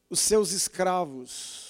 os 0.10 0.20
seus 0.20 0.52
escravos, 0.52 1.70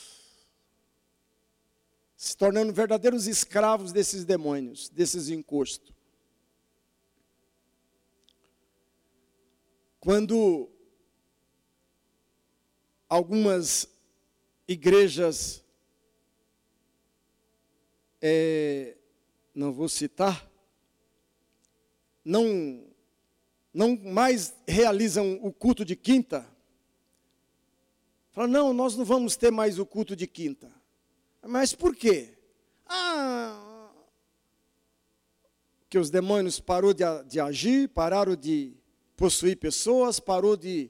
se 2.18 2.36
tornando 2.36 2.74
verdadeiros 2.74 3.28
escravos 3.28 3.92
desses 3.92 4.26
demônios, 4.26 4.90
desses 4.90 5.30
encostos. 5.30 5.94
Quando 10.00 10.68
algumas 13.08 13.91
igrejas, 14.68 15.64
é, 18.22 18.96
não 19.54 19.72
vou 19.72 19.90
citar, 19.90 20.50
não, 22.24 22.86
não 23.74 23.96
mais 23.98 24.56
realizam 24.68 25.40
o 25.42 25.52
culto 25.52 25.84
de 25.84 25.96
quinta, 25.96 26.48
Fala, 28.32 28.48
não, 28.48 28.72
nós 28.72 28.96
não 28.96 29.04
vamos 29.04 29.36
ter 29.36 29.52
mais 29.52 29.78
o 29.78 29.86
culto 29.86 30.16
de 30.16 30.26
quinta. 30.26 30.72
Mas 31.46 31.74
por 31.76 31.94
quê? 31.94 32.30
Ah, 32.86 33.90
que 35.90 35.98
os 35.98 36.10
demônios 36.10 36.60
parou 36.60 36.94
de, 36.94 37.04
de 37.28 37.40
agir, 37.42 37.90
pararam 37.90 38.36
de 38.36 38.74
possuir 39.18 39.58
pessoas, 39.58 40.20
parou 40.20 40.56
de 40.56 40.90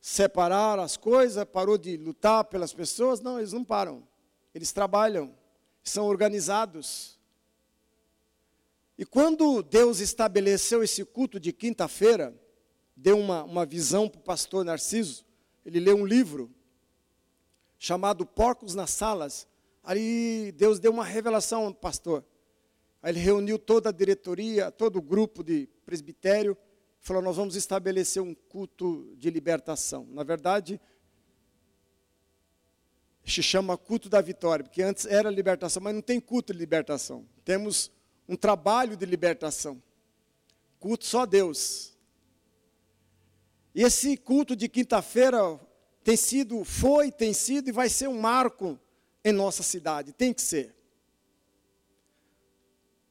separar 0.00 0.78
as 0.78 0.96
coisas, 0.96 1.44
parou 1.44 1.76
de 1.76 1.96
lutar 1.96 2.44
pelas 2.44 2.72
pessoas. 2.72 3.20
Não, 3.20 3.38
eles 3.38 3.52
não 3.52 3.64
param. 3.64 4.06
Eles 4.54 4.72
trabalham, 4.72 5.34
são 5.82 6.06
organizados. 6.06 7.18
E 8.96 9.04
quando 9.04 9.62
Deus 9.62 10.00
estabeleceu 10.00 10.82
esse 10.82 11.04
culto 11.04 11.38
de 11.38 11.52
quinta-feira, 11.52 12.34
deu 12.96 13.18
uma, 13.18 13.44
uma 13.44 13.66
visão 13.66 14.08
para 14.08 14.20
o 14.20 14.22
pastor 14.22 14.64
Narciso, 14.64 15.24
ele 15.64 15.80
leu 15.80 15.96
um 15.96 16.06
livro 16.06 16.50
chamado 17.78 18.26
Porcos 18.26 18.74
nas 18.74 18.90
Salas. 18.90 19.46
Aí 19.82 20.52
Deus 20.52 20.78
deu 20.78 20.92
uma 20.92 21.04
revelação 21.04 21.64
ao 21.64 21.74
pastor. 21.74 22.24
Aí 23.02 23.12
ele 23.12 23.20
reuniu 23.20 23.58
toda 23.58 23.88
a 23.88 23.92
diretoria, 23.92 24.70
todo 24.70 24.96
o 24.96 25.02
grupo 25.02 25.42
de 25.42 25.66
presbitério, 25.86 26.56
falou: 27.00 27.22
Nós 27.22 27.36
vamos 27.36 27.56
estabelecer 27.56 28.22
um 28.22 28.34
culto 28.34 29.14
de 29.16 29.30
libertação. 29.30 30.06
Na 30.10 30.22
verdade, 30.22 30.80
se 33.24 33.42
chama 33.42 33.76
culto 33.76 34.08
da 34.08 34.20
vitória, 34.20 34.64
porque 34.64 34.82
antes 34.82 35.06
era 35.06 35.30
libertação, 35.30 35.82
mas 35.82 35.94
não 35.94 36.02
tem 36.02 36.20
culto 36.20 36.52
de 36.52 36.58
libertação. 36.58 37.26
Temos 37.44 37.90
um 38.28 38.36
trabalho 38.36 38.96
de 38.96 39.06
libertação. 39.06 39.82
Culto 40.78 41.04
só 41.04 41.22
a 41.22 41.26
Deus. 41.26 41.96
E 43.74 43.82
esse 43.82 44.16
culto 44.16 44.56
de 44.56 44.68
quinta-feira 44.68 45.60
tem 46.02 46.16
sido, 46.16 46.64
foi, 46.64 47.12
tem 47.12 47.32
sido 47.32 47.68
e 47.68 47.72
vai 47.72 47.88
ser 47.88 48.08
um 48.08 48.20
marco 48.20 48.78
em 49.24 49.32
nossa 49.32 49.62
cidade. 49.62 50.12
Tem 50.12 50.32
que 50.32 50.42
ser. 50.42 50.74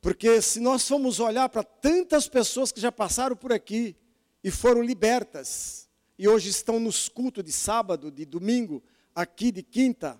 Porque 0.02 0.42
se 0.42 0.60
nós 0.60 0.88
formos 0.88 1.20
olhar 1.20 1.50
para 1.50 1.64
tantas 1.64 2.28
pessoas 2.28 2.72
que 2.72 2.80
já 2.80 2.92
passaram 2.92 3.36
por 3.36 3.52
aqui 3.52 3.96
e 4.44 4.50
foram 4.50 4.82
libertas, 4.82 5.90
e 6.18 6.28
hoje 6.28 6.50
estão 6.50 6.80
nos 6.80 7.10
cultos 7.10 7.44
de 7.44 7.52
sábado, 7.52 8.10
de 8.10 8.26
domingo, 8.26 8.82
aqui 9.14 9.52
de 9.52 9.62
quinta, 9.64 10.20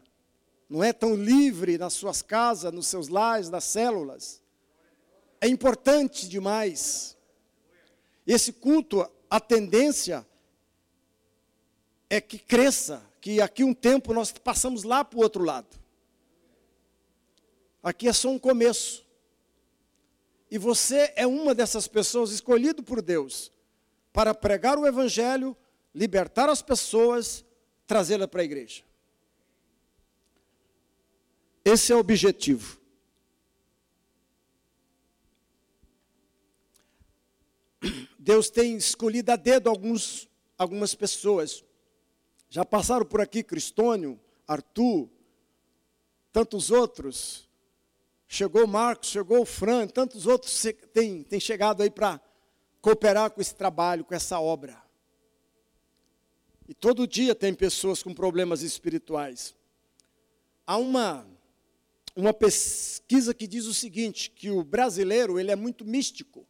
não 0.70 0.84
é 0.84 0.94
tão 0.94 1.16
livre 1.16 1.78
nas 1.78 1.94
suas 1.94 2.22
casas, 2.22 2.72
nos 2.72 2.88
seus 2.88 3.08
lares, 3.08 3.50
nas 3.50 3.64
células. 3.64 4.42
É 5.42 5.48
importante 5.48 6.28
demais. 6.28 7.18
Esse 8.28 8.54
culto, 8.54 9.10
a 9.30 9.40
tendência 9.40 10.28
é 12.10 12.20
que 12.20 12.38
cresça, 12.38 13.02
que 13.22 13.42
aqui 13.42 13.64
um 13.64 13.74
tempo 13.74 14.14
nós 14.14 14.32
passamos 14.32 14.84
lá 14.84 15.04
para 15.04 15.18
o 15.18 15.22
outro 15.22 15.44
lado. 15.44 15.80
Aqui 17.82 18.08
é 18.08 18.14
só 18.14 18.30
um 18.30 18.38
começo. 18.38 19.09
E 20.50 20.58
você 20.58 21.14
é 21.16 21.28
uma 21.28 21.54
dessas 21.54 21.88
pessoas 21.88 22.32
escolhido 22.32 22.82
por 22.84 23.02
Deus 23.02 23.52
para 24.12 24.34
pregar 24.34 24.78
o 24.78 24.88
Evangelho, 24.88 25.56
libertar 25.94 26.50
as 26.50 26.62
pessoas, 26.62 27.46
trazê-las 27.86 28.28
para 28.28 28.42
a 28.42 28.46
igreja. 28.46 28.84
Esse 31.64 31.92
é 31.92 31.96
o 31.96 32.00
objetivo. 32.00 32.80
Deus 38.18 38.50
tem 38.50 38.76
escolhido 38.76 39.32
a 39.32 39.36
dedo 39.36 39.70
alguns, 39.70 40.30
algumas 40.58 40.94
pessoas 40.94 41.64
já 42.50 42.66
passaram 42.66 43.06
por 43.06 43.22
aqui 43.22 43.44
Cristônio, 43.44 44.20
Arthur, 44.48 45.10
tantos 46.32 46.72
outros. 46.72 47.49
Chegou 48.32 48.68
Marcos, 48.68 49.10
chegou 49.10 49.42
o 49.42 49.46
Fran, 49.46 49.88
tantos 49.88 50.28
outros 50.28 50.64
têm, 50.94 51.24
têm 51.24 51.40
chegado 51.40 51.82
aí 51.82 51.90
para 51.90 52.22
cooperar 52.80 53.32
com 53.32 53.42
esse 53.42 53.56
trabalho, 53.56 54.06
com 54.06 54.14
essa 54.14 54.40
obra. 54.40 54.82
E 56.68 56.74
todo 56.74 57.08
dia 57.08 57.34
tem 57.34 57.54
pessoas 57.54 58.04
com 58.04 58.14
problemas 58.14 58.62
espirituais. 58.62 59.56
Há 60.66 60.78
uma, 60.78 61.28
uma 62.16 62.32
pesquisa 62.32 63.34
que 63.34 63.48
diz 63.48 63.66
o 63.66 63.74
seguinte, 63.74 64.30
que 64.30 64.52
o 64.52 64.64
brasileiro 64.64 65.40
ele 65.40 65.52
é 65.52 65.56
muito 65.56 65.84
místico. 65.84 66.46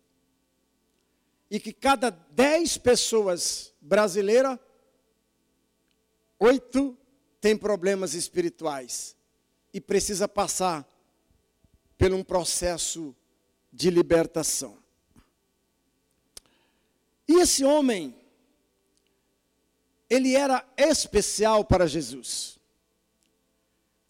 E 1.50 1.60
que 1.60 1.72
cada 1.72 2.10
dez 2.10 2.78
pessoas 2.78 3.74
brasileiras 3.82 4.60
Oito 6.42 6.98
tem 7.42 7.58
problemas 7.58 8.14
espirituais 8.14 9.14
e 9.74 9.82
precisa 9.82 10.26
passar 10.26 10.88
por 12.00 12.14
um 12.14 12.24
processo 12.24 13.14
de 13.72 13.90
libertação. 13.90 14.78
E 17.28 17.42
esse 17.42 17.66
homem, 17.66 18.16
ele 20.10 20.34
era 20.34 20.66
especial 20.78 21.66
para 21.66 21.86
Jesus. 21.86 22.58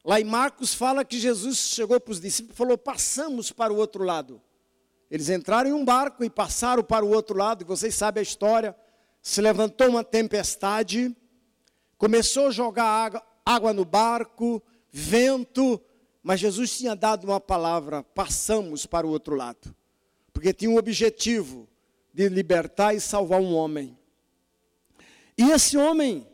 Lá 0.05 0.21
em 0.21 0.23
Marcos 0.23 0.73
fala 0.73 1.03
que 1.03 1.19
Jesus 1.19 1.57
chegou 1.57 1.99
para 1.99 2.11
os 2.11 2.21
discípulos 2.21 2.55
e 2.55 2.57
falou: 2.57 2.77
passamos 2.77 3.51
para 3.51 3.73
o 3.73 3.77
outro 3.77 4.03
lado. 4.03 4.39
Eles 5.09 5.27
entraram 5.27 5.71
em 5.71 5.73
um 5.73 5.83
barco 5.83 6.23
e 6.23 6.29
passaram 6.29 6.83
para 6.83 7.03
o 7.03 7.09
outro 7.09 7.35
lado, 7.35 7.63
e 7.63 7.65
vocês 7.65 7.95
sabem 7.95 8.21
a 8.21 8.23
história. 8.23 8.75
Se 9.21 9.41
levantou 9.41 9.89
uma 9.89 10.03
tempestade, 10.03 11.13
começou 11.97 12.47
a 12.47 12.51
jogar 12.51 12.85
água, 12.85 13.23
água 13.43 13.73
no 13.73 13.83
barco, 13.83 14.61
vento, 14.91 15.81
mas 16.21 16.39
Jesus 16.39 16.77
tinha 16.77 16.95
dado 16.95 17.25
uma 17.25 17.39
palavra: 17.39 18.03
passamos 18.03 18.85
para 18.85 19.07
o 19.07 19.09
outro 19.09 19.35
lado, 19.35 19.75
porque 20.33 20.53
tinha 20.53 20.71
um 20.71 20.77
objetivo 20.77 21.67
de 22.13 22.27
libertar 22.29 22.93
e 22.93 22.99
salvar 22.99 23.39
um 23.39 23.53
homem. 23.53 23.97
E 25.37 25.51
esse 25.51 25.77
homem, 25.77 26.27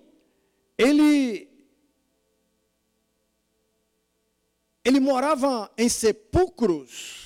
ele 0.78 1.50
ele 4.84 5.00
morava 5.00 5.71
em 5.78 5.89
sepulcros. 5.89 7.26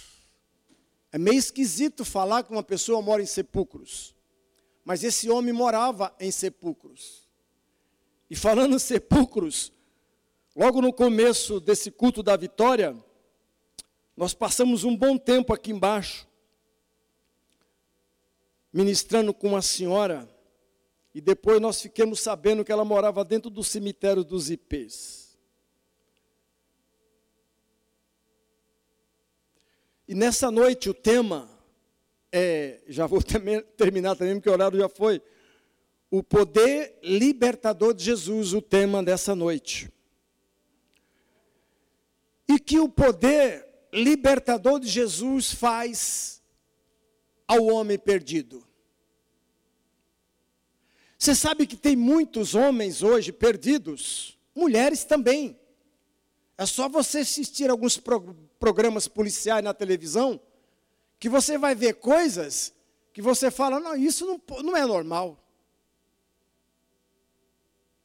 É 1.11 1.17
meio 1.17 1.37
esquisito 1.37 2.05
falar 2.05 2.43
que 2.43 2.51
uma 2.51 2.63
pessoa 2.63 3.01
mora 3.01 3.21
em 3.21 3.25
sepulcros. 3.25 4.15
Mas 4.85 5.03
esse 5.03 5.29
homem 5.29 5.53
morava 5.53 6.15
em 6.19 6.31
sepulcros. 6.31 7.27
E 8.29 8.35
falando 8.35 8.75
em 8.75 8.79
sepulcros, 8.79 9.73
logo 10.55 10.81
no 10.81 10.91
começo 10.91 11.59
desse 11.59 11.91
culto 11.91 12.21
da 12.21 12.35
vitória, 12.35 12.95
nós 14.15 14.33
passamos 14.33 14.83
um 14.83 14.95
bom 14.95 15.17
tempo 15.17 15.53
aqui 15.53 15.71
embaixo, 15.71 16.27
ministrando 18.71 19.33
com 19.33 19.49
uma 19.49 19.61
senhora, 19.61 20.29
e 21.13 21.21
depois 21.21 21.59
nós 21.61 21.81
ficamos 21.81 22.19
sabendo 22.19 22.63
que 22.63 22.71
ela 22.71 22.85
morava 22.85 23.23
dentro 23.23 23.49
do 23.49 23.63
cemitério 23.63 24.23
dos 24.23 24.49
IPs. 24.49 25.37
E 30.07 30.15
nessa 30.15 30.49
noite 30.49 30.89
o 30.89 30.93
tema 30.93 31.49
é, 32.31 32.81
já 32.87 33.05
vou 33.05 33.21
terminar 33.77 34.15
também, 34.15 34.35
porque 34.35 34.49
o 34.49 34.53
horário 34.53 34.79
já 34.79 34.89
foi, 34.89 35.21
o 36.11 36.23
poder 36.23 36.97
libertador 37.03 37.93
de 37.93 38.03
Jesus, 38.03 38.53
o 38.53 38.61
tema 38.61 39.03
dessa 39.03 39.35
noite. 39.35 39.91
E 42.49 42.59
que 42.59 42.79
o 42.79 42.89
poder 42.89 43.65
libertador 43.93 44.79
de 44.79 44.87
Jesus 44.87 45.53
faz 45.53 46.41
ao 47.47 47.65
homem 47.67 47.97
perdido. 47.97 48.67
Você 51.17 51.35
sabe 51.35 51.67
que 51.67 51.75
tem 51.75 51.95
muitos 51.95 52.55
homens 52.55 53.03
hoje 53.03 53.31
perdidos, 53.31 54.37
mulheres 54.55 55.03
também. 55.03 55.59
É 56.57 56.65
só 56.65 56.87
você 56.87 57.19
assistir 57.19 57.69
alguns 57.69 57.97
pro, 57.97 58.33
programas 58.59 59.07
policiais 59.07 59.63
na 59.63 59.73
televisão, 59.73 60.39
que 61.19 61.27
você 61.27 61.57
vai 61.57 61.75
ver 61.75 61.95
coisas 61.95 62.73
que 63.11 63.21
você 63.21 63.51
fala, 63.51 63.79
não, 63.79 63.95
isso 63.95 64.25
não, 64.25 64.41
não 64.63 64.77
é 64.77 64.85
normal. 64.85 65.37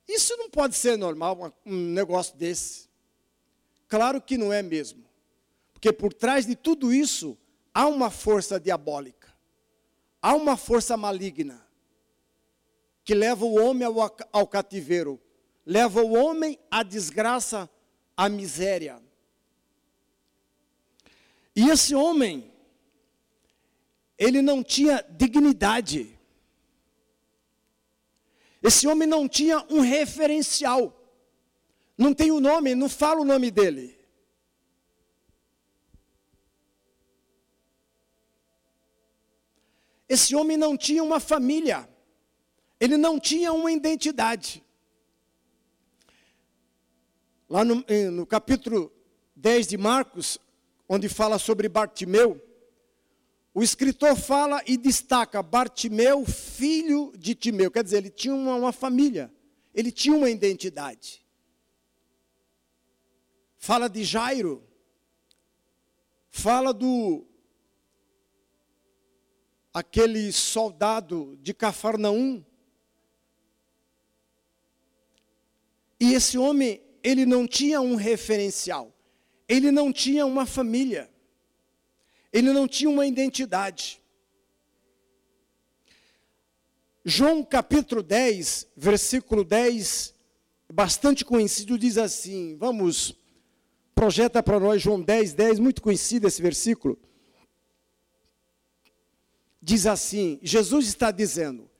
Isso 0.08 0.36
não 0.36 0.50
pode 0.50 0.74
ser 0.74 0.98
normal, 0.98 1.54
um 1.64 1.76
negócio 1.92 2.36
desse. 2.36 2.88
Claro 3.94 4.20
que 4.20 4.36
não 4.36 4.52
é 4.52 4.60
mesmo. 4.60 5.04
Porque 5.72 5.92
por 5.92 6.12
trás 6.12 6.44
de 6.44 6.56
tudo 6.56 6.92
isso 6.92 7.38
há 7.72 7.86
uma 7.86 8.10
força 8.10 8.58
diabólica, 8.58 9.32
há 10.20 10.34
uma 10.34 10.56
força 10.56 10.96
maligna 10.96 11.64
que 13.04 13.14
leva 13.14 13.44
o 13.44 13.54
homem 13.54 13.86
ao, 13.86 13.94
ao 14.32 14.48
cativeiro, 14.48 15.22
leva 15.64 16.02
o 16.02 16.12
homem 16.12 16.58
à 16.68 16.82
desgraça, 16.82 17.70
à 18.16 18.28
miséria. 18.28 19.00
E 21.54 21.70
esse 21.70 21.94
homem, 21.94 22.50
ele 24.18 24.42
não 24.42 24.64
tinha 24.64 25.06
dignidade. 25.08 26.18
Esse 28.60 28.88
homem 28.88 29.06
não 29.06 29.28
tinha 29.28 29.64
um 29.70 29.78
referencial. 29.78 31.03
Não 31.96 32.12
tem 32.12 32.30
o 32.30 32.36
um 32.36 32.40
nome, 32.40 32.74
não 32.74 32.88
fala 32.88 33.20
o 33.20 33.24
nome 33.24 33.50
dele. 33.50 33.98
Esse 40.08 40.34
homem 40.36 40.56
não 40.56 40.76
tinha 40.76 41.02
uma 41.02 41.18
família. 41.18 41.88
Ele 42.78 42.96
não 42.96 43.18
tinha 43.18 43.52
uma 43.52 43.72
identidade. 43.72 44.62
Lá 47.48 47.64
no, 47.64 47.84
no 48.12 48.26
capítulo 48.26 48.92
10 49.36 49.68
de 49.68 49.78
Marcos, 49.78 50.38
onde 50.88 51.08
fala 51.08 51.38
sobre 51.38 51.68
Bartimeu, 51.68 52.40
o 53.54 53.62
escritor 53.62 54.16
fala 54.16 54.60
e 54.66 54.76
destaca 54.76 55.42
Bartimeu, 55.42 56.24
filho 56.26 57.12
de 57.16 57.34
Timeu. 57.34 57.70
Quer 57.70 57.84
dizer, 57.84 57.98
ele 57.98 58.10
tinha 58.10 58.34
uma, 58.34 58.56
uma 58.56 58.72
família, 58.72 59.32
ele 59.72 59.92
tinha 59.92 60.16
uma 60.16 60.28
identidade. 60.28 61.23
Fala 63.66 63.88
de 63.88 64.04
Jairo, 64.04 64.62
fala 66.28 66.70
do 66.70 67.24
aquele 69.72 70.30
soldado 70.32 71.38
de 71.40 71.54
Cafarnaum. 71.54 72.44
E 75.98 76.12
esse 76.12 76.36
homem, 76.36 76.82
ele 77.02 77.24
não 77.24 77.46
tinha 77.46 77.80
um 77.80 77.94
referencial, 77.94 78.94
ele 79.48 79.70
não 79.70 79.90
tinha 79.90 80.26
uma 80.26 80.44
família, 80.44 81.10
ele 82.30 82.52
não 82.52 82.68
tinha 82.68 82.90
uma 82.90 83.06
identidade. 83.06 83.98
João 87.02 87.42
capítulo 87.42 88.02
10, 88.02 88.66
versículo 88.76 89.42
10, 89.42 90.14
bastante 90.70 91.24
conhecido, 91.24 91.78
diz 91.78 91.96
assim: 91.96 92.58
vamos, 92.58 93.23
projeta 93.94 94.42
para 94.42 94.58
nós 94.58 94.82
João 94.82 95.00
10, 95.00 95.34
10, 95.34 95.58
muito 95.58 95.80
conhecido 95.82 96.26
esse 96.26 96.40
versículo. 96.42 96.98
Diz 99.62 99.86
assim: 99.86 100.38
Jesus 100.42 100.86
está 100.86 101.10
dizendo, 101.10 101.70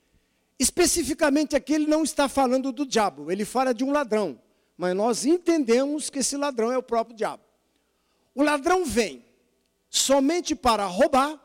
Especificamente 0.59 1.57
aqui 1.57 1.75
ele 1.75 1.87
não 1.87 2.05
está 2.05 2.29
falando 2.29 2.71
do 2.71 2.87
diabo, 2.87 3.31
ele 3.31 3.45
fala 3.45 3.75
de 3.75 3.83
um 3.83 3.93
ladrão. 3.93 4.41
Mas 4.77 4.95
nós 4.95 5.25
entendemos 5.25 6.11
que 6.11 6.21
esse 6.21 6.37
ladrão 6.37 6.71
é 6.71 6.79
o 6.79 6.83
próprio 6.83 7.17
diabo. 7.17 7.43
O 8.35 8.43
ladrão 8.43 8.85
vem 8.85 9.25
somente 9.89 10.55
para 10.55 10.85
roubar, 10.85 11.41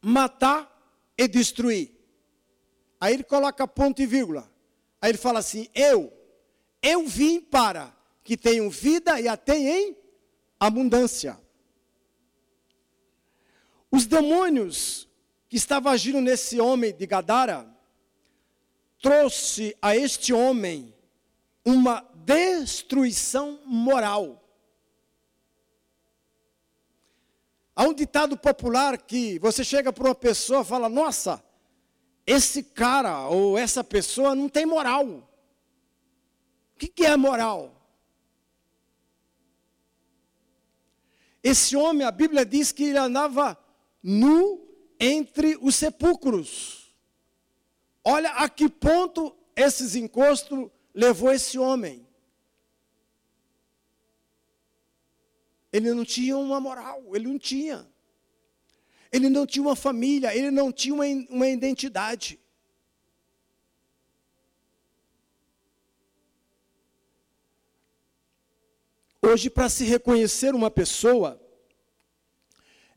matar 0.00 0.68
e 1.16 1.28
destruir. 1.28 1.92
Aí 3.00 3.14
ele 3.14 3.24
coloca 3.24 3.66
ponto 3.66 4.00
e 4.02 4.06
vírgula. 4.06 4.50
Aí 5.00 5.10
ele 5.10 5.18
fala 5.18 5.40
assim: 5.40 5.68
Eu, 5.74 6.12
eu 6.82 7.06
vim 7.06 7.40
para 7.40 7.94
que 8.28 8.36
tenham 8.36 8.68
vida 8.68 9.18
e 9.18 9.26
a 9.26 9.38
tenham 9.38 9.74
em 9.74 9.96
abundância. 10.60 11.40
Os 13.90 14.04
demônios 14.04 15.08
que 15.48 15.56
estavam 15.56 15.90
agindo 15.90 16.20
nesse 16.20 16.60
homem 16.60 16.94
de 16.94 17.06
Gadara, 17.06 17.66
trouxe 19.00 19.74
a 19.80 19.96
este 19.96 20.34
homem 20.34 20.94
uma 21.64 22.06
destruição 22.16 23.60
moral. 23.64 24.44
Há 27.74 27.84
um 27.84 27.94
ditado 27.94 28.36
popular 28.36 28.98
que 28.98 29.38
você 29.38 29.64
chega 29.64 29.90
para 29.90 30.04
uma 30.04 30.14
pessoa 30.14 30.60
e 30.60 30.66
fala: 30.66 30.90
Nossa, 30.90 31.42
esse 32.26 32.62
cara 32.62 33.26
ou 33.28 33.56
essa 33.56 33.82
pessoa 33.82 34.34
não 34.34 34.50
tem 34.50 34.66
moral. 34.66 35.06
O 35.06 36.78
que, 36.78 36.88
que 36.88 37.06
é 37.06 37.16
moral? 37.16 37.77
Esse 41.50 41.74
homem, 41.74 42.06
a 42.06 42.10
Bíblia 42.10 42.44
diz 42.44 42.72
que 42.72 42.84
ele 42.84 42.98
andava 42.98 43.58
nu 44.02 44.68
entre 45.00 45.56
os 45.62 45.76
sepulcros. 45.76 46.94
Olha 48.04 48.30
a 48.32 48.50
que 48.50 48.68
ponto 48.68 49.34
esses 49.56 49.94
encostos 49.94 50.70
levou 50.92 51.32
esse 51.32 51.58
homem. 51.58 52.06
Ele 55.72 55.94
não 55.94 56.04
tinha 56.04 56.36
uma 56.36 56.60
moral, 56.60 57.16
ele 57.16 57.26
não 57.26 57.38
tinha. 57.38 57.88
Ele 59.10 59.30
não 59.30 59.46
tinha 59.46 59.62
uma 59.62 59.76
família, 59.76 60.36
ele 60.36 60.50
não 60.50 60.70
tinha 60.70 60.94
uma, 60.94 61.06
uma 61.30 61.48
identidade. 61.48 62.38
Hoje, 69.30 69.50
para 69.50 69.68
se 69.68 69.84
reconhecer 69.84 70.54
uma 70.54 70.70
pessoa, 70.70 71.38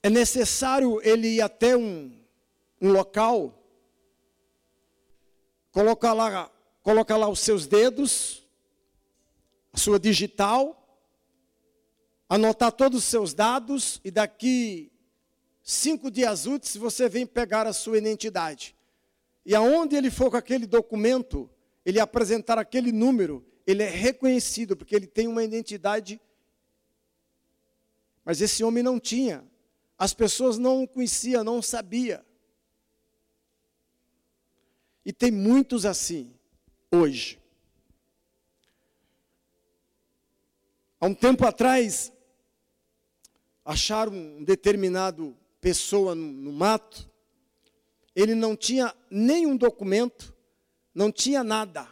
é 0.01 0.09
necessário 0.09 1.01
ele 1.03 1.27
ir 1.27 1.41
até 1.41 1.75
um, 1.75 2.17
um 2.81 2.89
local 2.89 3.61
coloca 5.73 6.13
lá, 6.13 6.49
coloca 6.81 7.17
lá 7.17 7.27
os 7.27 7.41
seus 7.41 7.67
dedos, 7.67 8.47
a 9.73 9.77
sua 9.77 9.99
digital, 9.99 10.77
anotar 12.29 12.71
todos 12.71 12.99
os 12.99 13.05
seus 13.05 13.33
dados 13.33 13.99
e 14.01 14.09
daqui 14.09 14.89
cinco 15.61 16.09
dias 16.09 16.45
úteis 16.45 16.77
você 16.77 17.09
vem 17.09 17.25
pegar 17.25 17.67
a 17.67 17.73
sua 17.73 17.97
identidade. 17.97 18.73
E 19.45 19.53
aonde 19.53 19.97
ele 19.97 20.09
for 20.09 20.31
com 20.31 20.37
aquele 20.37 20.65
documento, 20.65 21.49
ele 21.85 21.99
apresentar 21.99 22.57
aquele 22.57 22.93
número, 22.93 23.45
ele 23.71 23.83
é 23.83 23.89
reconhecido 23.89 24.75
porque 24.75 24.95
ele 24.95 25.07
tem 25.07 25.27
uma 25.27 25.43
identidade. 25.43 26.19
Mas 28.23 28.41
esse 28.41 28.63
homem 28.63 28.83
não 28.83 28.99
tinha. 28.99 29.43
As 29.97 30.13
pessoas 30.13 30.57
não 30.57 30.83
o 30.83 30.87
conheciam, 30.87 31.43
não 31.43 31.61
sabia. 31.61 32.25
E 35.05 35.11
tem 35.11 35.31
muitos 35.31 35.85
assim, 35.85 36.33
hoje. 36.91 37.39
Há 40.99 41.07
um 41.07 41.15
tempo 41.15 41.45
atrás, 41.45 42.13
acharam 43.65 44.13
um 44.13 44.43
determinado 44.43 45.35
pessoa 45.59 46.13
no, 46.13 46.27
no 46.27 46.51
mato, 46.51 47.09
ele 48.15 48.35
não 48.35 48.55
tinha 48.55 48.95
nenhum 49.09 49.55
documento, 49.55 50.35
não 50.93 51.11
tinha 51.11 51.43
nada. 51.43 51.87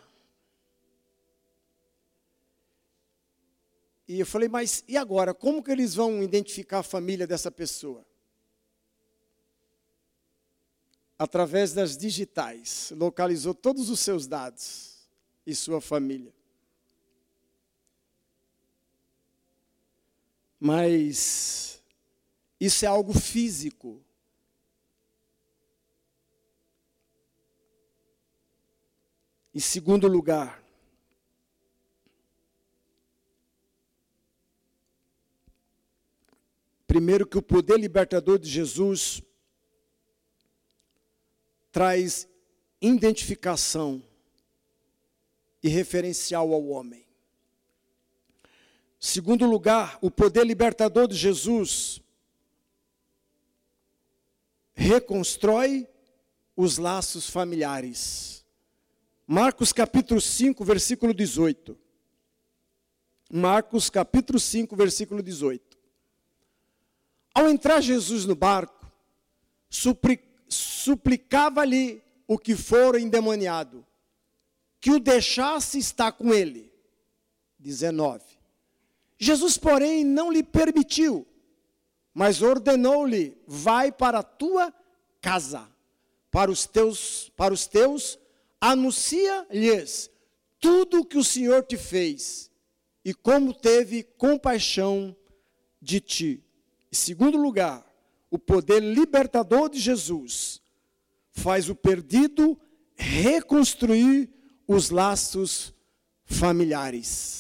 E 4.10 4.20
eu 4.20 4.26
falei, 4.26 4.50
mas 4.50 4.84
e 4.90 4.98
agora? 4.98 5.34
Como 5.34 5.64
que 5.64 5.72
eles 5.72 5.96
vão 5.96 6.22
identificar 6.22 6.80
a 6.80 6.84
família 6.84 7.26
dessa 7.26 7.50
pessoa? 7.50 8.06
através 11.20 11.74
das 11.74 11.98
digitais, 11.98 12.94
localizou 12.96 13.54
todos 13.54 13.90
os 13.90 14.00
seus 14.00 14.26
dados 14.26 15.06
e 15.46 15.54
sua 15.54 15.82
família. 15.82 16.34
Mas 20.58 21.84
isso 22.58 22.86
é 22.86 22.88
algo 22.88 23.14
físico. 23.14 24.02
Em 29.54 29.60
segundo 29.60 30.08
lugar, 30.08 30.64
primeiro 36.90 37.28
que 37.28 37.38
o 37.38 37.42
poder 37.42 37.80
libertador 37.80 38.40
de 38.40 38.50
Jesus 38.50 39.22
traz 41.72 42.28
identificação 42.82 44.02
e 45.62 45.70
referencial 45.70 46.52
ao 46.52 46.66
homem. 46.70 47.06
Segundo 49.00 49.46
lugar, 49.46 50.00
o 50.02 50.10
poder 50.10 50.44
libertador 50.44 51.08
de 51.08 51.16
Jesus 51.16 52.02
reconstrói 54.74 55.88
os 56.56 56.80
laços 56.80 57.30
familiares. 57.30 58.44
Marcos 59.28 59.72
capítulo 59.72 60.20
5, 60.20 60.66
versículo 60.66 61.14
18. 61.14 61.78
Marcos 63.32 63.92
capítulo 63.92 64.40
5, 64.40 64.76
versículo 64.76 65.22
18. 65.22 65.69
Ao 67.34 67.48
entrar 67.50 67.82
Jesus 67.82 68.26
no 68.26 68.36
barco, 68.36 68.92
suplicava-lhe 70.48 72.04
o 72.28 72.38
que 72.38 72.56
fora 72.56 73.00
endemoniado, 73.00 73.86
que 74.80 74.92
o 74.92 75.00
deixasse 75.00 75.78
estar 75.78 76.12
com 76.12 76.34
ele. 76.34 76.72
19. 77.58 78.24
Jesus, 79.18 79.58
porém, 79.58 80.06
não 80.06 80.32
lhe 80.32 80.44
permitiu, 80.44 81.28
mas 82.14 82.42
ordenou-lhe: 82.42 83.38
vai 83.46 83.92
para 83.92 84.20
a 84.20 84.24
tua 84.24 84.74
casa, 85.22 85.68
para 86.32 86.50
os 86.50 86.66
teus, 86.66 87.30
para 87.36 87.54
os 87.54 87.68
teus 87.68 88.18
anuncia-lhes 88.62 90.10
tudo 90.60 91.02
o 91.02 91.06
que 91.06 91.18
o 91.18 91.24
Senhor 91.24 91.64
te 91.64 91.78
fez 91.78 92.52
e 93.04 93.14
como 93.14 93.54
teve 93.54 94.04
compaixão 94.04 95.16
de 95.82 96.00
ti. 96.00 96.44
Em 96.92 96.96
segundo 96.96 97.38
lugar, 97.38 97.86
o 98.32 98.40
poder 98.40 98.82
libertador 98.82 99.70
de 99.70 99.80
Jesus 99.80 100.62
faz 101.32 101.70
o 101.70 101.76
perdido 101.76 102.60
reconstruir 102.96 104.30
os 104.68 104.90
laços 104.90 105.74
familiares. 106.26 107.40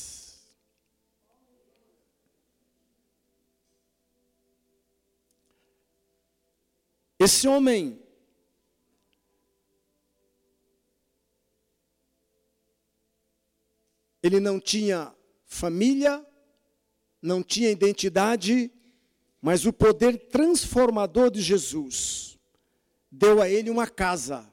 Esse 7.19 7.47
homem 7.47 8.01
ele 14.23 14.39
não 14.39 14.59
tinha 14.59 15.13
família, 15.45 16.25
não 17.21 17.43
tinha 17.43 17.69
identidade, 17.69 18.71
mas 19.41 19.65
o 19.65 19.71
poder 19.71 20.29
transformador 20.29 21.31
de 21.31 21.41
Jesus 21.41 22.37
deu 23.11 23.41
a 23.41 23.49
ele 23.49 23.69
uma 23.69 23.87
casa, 23.87 24.51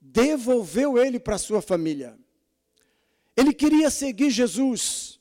devolveu 0.00 0.98
ele 0.98 1.18
para 1.18 1.38
sua 1.38 1.60
família. 1.60 2.18
Ele 3.36 3.52
queria 3.52 3.90
seguir 3.90 4.30
Jesus, 4.30 5.20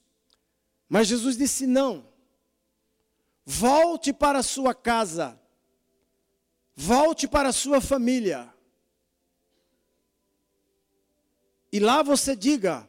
mas 0.87 1.07
Jesus 1.07 1.37
disse: 1.37 1.65
não, 1.65 2.07
volte 3.45 4.13
para 4.13 4.39
a 4.39 4.43
sua 4.43 4.75
casa, 4.75 5.39
volte 6.75 7.27
para 7.27 7.49
a 7.49 7.53
sua 7.53 7.81
família. 7.81 8.53
E 11.71 11.79
lá 11.79 12.03
você 12.03 12.35
diga: 12.35 12.87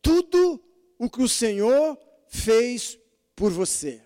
tudo 0.00 0.62
o 0.98 1.10
que 1.10 1.22
o 1.22 1.28
Senhor 1.28 1.98
fez 2.28 2.98
por 3.34 3.50
você. 3.50 4.02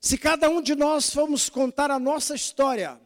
Se 0.00 0.16
cada 0.16 0.48
um 0.48 0.62
de 0.62 0.74
nós 0.74 1.10
formos 1.10 1.48
contar 1.48 1.90
a 1.90 1.98
nossa 1.98 2.34
história, 2.34 3.00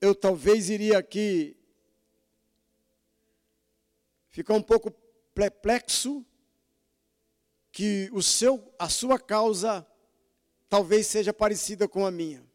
eu 0.00 0.14
talvez 0.14 0.68
iria 0.68 0.98
aqui 0.98 1.56
ficar 4.28 4.54
um 4.54 4.62
pouco 4.62 4.90
perplexo 5.34 6.24
que 7.72 8.10
o 8.12 8.22
seu, 8.22 8.74
a 8.78 8.88
sua 8.88 9.18
causa 9.18 9.86
talvez 10.68 11.06
seja 11.06 11.32
parecida 11.32 11.88
com 11.88 12.04
a 12.04 12.10
minha. 12.10 12.46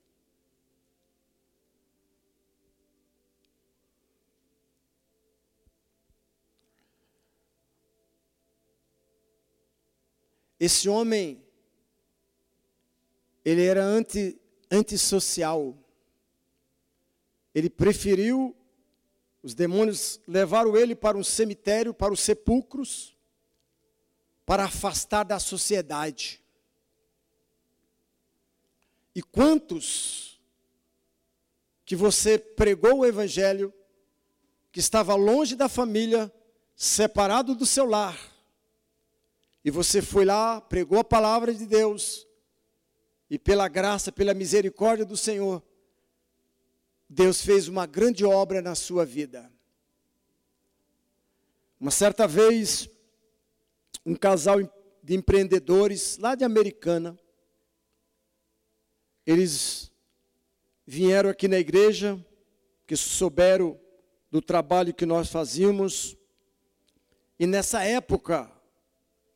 Esse 10.61 10.87
homem, 10.87 11.43
ele 13.43 13.65
era 13.65 13.83
anti, 13.83 14.39
antissocial. 14.69 15.75
Ele 17.55 17.67
preferiu, 17.67 18.55
os 19.41 19.55
demônios 19.55 20.21
levaram 20.27 20.77
ele 20.77 20.95
para 20.95 21.17
um 21.17 21.23
cemitério, 21.23 21.95
para 21.95 22.13
os 22.13 22.19
sepulcros, 22.19 23.17
para 24.45 24.65
afastar 24.65 25.23
da 25.23 25.39
sociedade. 25.39 26.39
E 29.15 29.23
quantos 29.23 30.39
que 31.83 31.95
você 31.95 32.37
pregou 32.37 32.99
o 32.99 33.05
evangelho, 33.07 33.73
que 34.71 34.79
estava 34.79 35.15
longe 35.15 35.55
da 35.55 35.67
família, 35.67 36.31
separado 36.75 37.55
do 37.55 37.65
seu 37.65 37.85
lar, 37.85 38.30
e 39.63 39.69
você 39.69 40.01
foi 40.01 40.25
lá, 40.25 40.59
pregou 40.59 40.99
a 40.99 41.03
palavra 41.03 41.53
de 41.53 41.65
Deus, 41.65 42.27
e 43.29 43.37
pela 43.37 43.67
graça, 43.67 44.11
pela 44.11 44.33
misericórdia 44.33 45.05
do 45.05 45.15
Senhor, 45.15 45.63
Deus 47.07 47.41
fez 47.41 47.67
uma 47.67 47.85
grande 47.85 48.25
obra 48.25 48.61
na 48.61 48.75
sua 48.75 49.05
vida. 49.05 49.51
Uma 51.79 51.91
certa 51.91 52.27
vez, 52.27 52.89
um 54.05 54.15
casal 54.15 54.59
de 55.03 55.15
empreendedores 55.15 56.17
lá 56.17 56.35
de 56.35 56.43
Americana, 56.43 57.17
eles 59.25 59.91
vieram 60.85 61.29
aqui 61.29 61.47
na 61.47 61.57
igreja, 61.57 62.23
que 62.85 62.95
souberam 62.95 63.79
do 64.29 64.41
trabalho 64.41 64.93
que 64.93 65.05
nós 65.05 65.29
fazíamos, 65.29 66.17
e 67.39 67.47
nessa 67.47 67.83
época, 67.83 68.51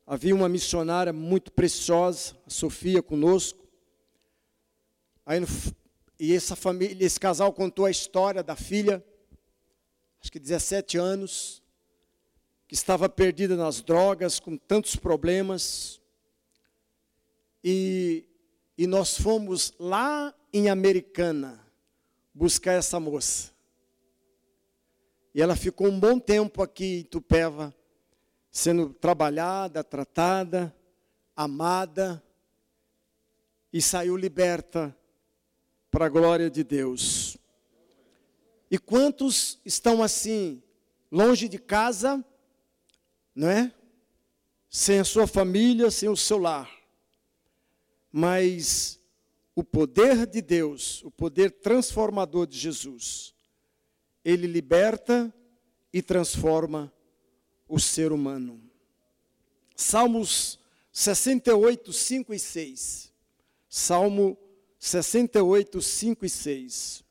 Havia 0.08 0.36
uma 0.36 0.48
missionária 0.48 1.12
muito 1.12 1.52
preciosa, 1.52 2.38
a 2.46 2.50
Sofia, 2.50 3.02
conosco. 3.02 3.68
Aí, 5.26 5.42
e 6.20 6.36
essa 6.36 6.56
família, 6.56 7.04
esse 7.04 7.20
casal 7.20 7.52
contou 7.52 7.86
a 7.86 7.92
história 7.92 8.44
da 8.44 8.56
filha, 8.56 9.04
acho 10.22 10.32
que 10.32 10.40
17 10.40 10.98
anos, 11.00 11.64
que 12.68 12.76
estava 12.76 13.10
perdida 13.10 13.56
nas 13.56 13.82
drogas, 13.82 14.40
com 14.40 14.56
tantos 14.56 14.96
problemas. 14.96 16.00
E, 17.64 18.28
e 18.78 18.86
nós 18.86 19.20
fomos 19.20 19.74
lá 19.80 20.36
em 20.54 20.70
Americana 20.70 21.60
buscar 22.32 22.74
essa 22.74 23.00
moça. 23.00 23.52
E 25.34 25.42
ela 25.42 25.56
ficou 25.56 25.88
um 25.88 26.00
bom 26.00 26.20
tempo 26.20 26.62
aqui 26.62 27.00
em 27.00 27.04
Tupéva, 27.04 27.76
sendo 28.56 28.94
trabalhada, 28.94 29.84
tratada, 29.84 30.74
amada 31.36 32.24
e 33.72 33.82
saiu 33.82 34.16
liberta 34.16 34.98
para 35.92 36.06
a 36.06 36.10
glória 36.10 36.50
de 36.50 36.64
Deus. 36.64 37.36
E 38.72 38.78
quantos 38.78 39.60
estão 39.66 40.02
assim, 40.02 40.64
longe 41.12 41.50
de 41.50 41.60
casa, 41.60 42.24
não 43.36 43.50
é? 43.50 43.74
Sem 44.70 45.00
a 45.00 45.04
sua 45.04 45.28
família, 45.28 45.92
sem 45.92 46.08
o 46.08 46.16
seu 46.16 46.38
lar. 46.38 46.72
Mas 48.10 48.98
o 49.54 49.66
poder 49.66 50.26
de 50.26 50.42
Deus, 50.42 51.04
o 51.04 51.12
poder 51.12 51.52
transformador 51.52 52.48
de 52.48 52.58
Jesus, 52.58 53.36
ele 54.24 54.48
liberta 54.48 55.32
e 55.92 56.02
transforma 56.02 56.95
o 57.68 57.80
ser 57.80 58.12
humano. 58.12 58.62
Salmos 59.76 60.60
68, 60.92 61.92
5 61.92 62.34
e 62.34 62.40
6. 62.40 63.14
Salmo 63.68 64.38
68, 64.80 65.82
5 65.82 66.26
e 66.26 66.30
6. 66.30 67.04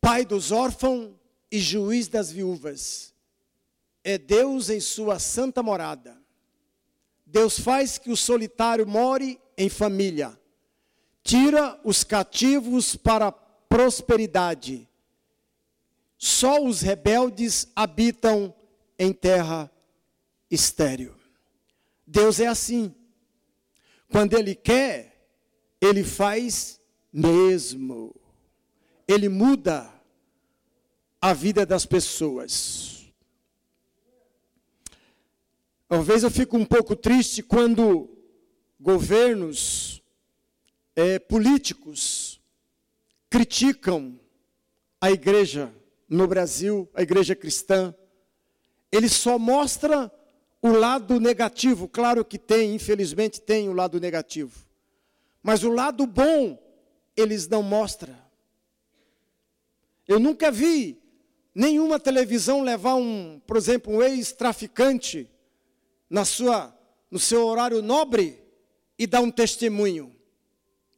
Pai 0.00 0.24
dos 0.24 0.50
órfãos 0.50 1.12
e 1.50 1.58
juiz 1.58 2.08
das 2.08 2.30
viúvas, 2.30 3.14
é 4.02 4.16
Deus 4.16 4.70
em 4.70 4.80
sua 4.80 5.18
santa 5.18 5.62
morada. 5.62 6.16
Deus 7.26 7.58
faz 7.58 7.98
que 7.98 8.10
o 8.10 8.16
solitário 8.16 8.86
more 8.86 9.38
em 9.56 9.68
família, 9.68 10.38
tira 11.22 11.78
os 11.84 12.04
cativos 12.04 12.96
para 12.96 13.26
a 13.26 13.32
prosperidade 13.32 14.87
só 16.18 16.60
os 16.64 16.80
rebeldes 16.80 17.70
habitam 17.76 18.52
em 18.98 19.12
terra 19.12 19.70
estéril. 20.50 21.14
Deus 22.04 22.40
é 22.40 22.48
assim. 22.48 22.92
Quando 24.10 24.36
Ele 24.36 24.56
quer, 24.56 25.28
Ele 25.80 26.02
faz 26.02 26.80
mesmo. 27.12 28.12
Ele 29.06 29.28
muda 29.28 29.94
a 31.20 31.32
vida 31.32 31.64
das 31.64 31.86
pessoas. 31.86 33.12
Talvez 35.86 36.24
eu 36.24 36.30
fico 36.30 36.56
um 36.56 36.66
pouco 36.66 36.96
triste 36.96 37.42
quando 37.42 38.10
governos 38.80 40.02
é, 40.96 41.18
políticos 41.18 42.40
criticam 43.30 44.18
a 45.00 45.10
igreja 45.10 45.72
no 46.08 46.26
Brasil, 46.26 46.88
a 46.94 47.02
igreja 47.02 47.36
cristã, 47.36 47.94
ele 48.90 49.08
só 49.08 49.38
mostra 49.38 50.10
o 50.62 50.70
lado 50.70 51.20
negativo. 51.20 51.88
Claro 51.88 52.24
que 52.24 52.38
tem, 52.38 52.74
infelizmente 52.74 53.40
tem 53.40 53.68
o 53.68 53.74
lado 53.74 54.00
negativo. 54.00 54.66
Mas 55.42 55.62
o 55.62 55.70
lado 55.70 56.06
bom, 56.06 56.58
eles 57.16 57.46
não 57.46 57.62
mostram. 57.62 58.16
Eu 60.06 60.18
nunca 60.18 60.50
vi 60.50 61.00
nenhuma 61.54 62.00
televisão 62.00 62.62
levar 62.62 62.94
um, 62.94 63.40
por 63.46 63.56
exemplo, 63.56 63.92
um 63.92 64.02
ex-traficante 64.02 65.30
na 66.08 66.24
sua, 66.24 66.74
no 67.10 67.18
seu 67.18 67.44
horário 67.46 67.82
nobre 67.82 68.42
e 68.98 69.06
dar 69.06 69.20
um 69.20 69.30
testemunho. 69.30 70.14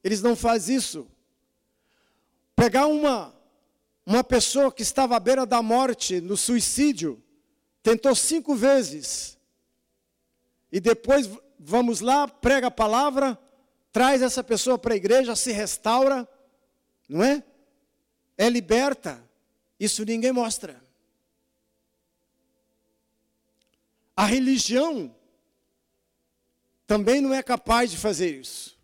Eles 0.03 0.23
não 0.23 0.37
fazem 0.37 0.77
isso. 0.77 1.09
Pegar 2.55 2.87
uma 2.87 3.35
uma 4.11 4.25
pessoa 4.25 4.73
que 4.73 4.83
estava 4.83 5.15
à 5.15 5.21
beira 5.21 5.47
da 5.47 5.63
morte, 5.63 6.21
no 6.21 6.37
suicídio, 6.37 7.23
tentou 7.81 8.13
cinco 8.13 8.57
vezes. 8.57 9.39
E 10.73 10.81
depois 10.81 11.31
vamos 11.57 12.01
lá, 12.01 12.27
prega 12.27 12.67
a 12.67 12.73
palavra, 12.73 13.39
traz 13.93 14.21
essa 14.21 14.43
pessoa 14.43 14.77
para 14.77 14.95
a 14.95 14.97
igreja, 14.97 15.37
se 15.37 15.53
restaura, 15.53 16.29
não 17.09 17.23
é? 17.23 17.45
É 18.37 18.49
liberta. 18.49 19.25
Isso 19.79 20.05
ninguém 20.05 20.33
mostra. 20.33 20.85
A 24.17 24.25
religião 24.25 25.15
também 26.85 27.21
não 27.21 27.33
é 27.33 27.45
capaz 27.45 27.93
de 27.93 27.97
fazer 27.97 28.41
isso. 28.41 28.77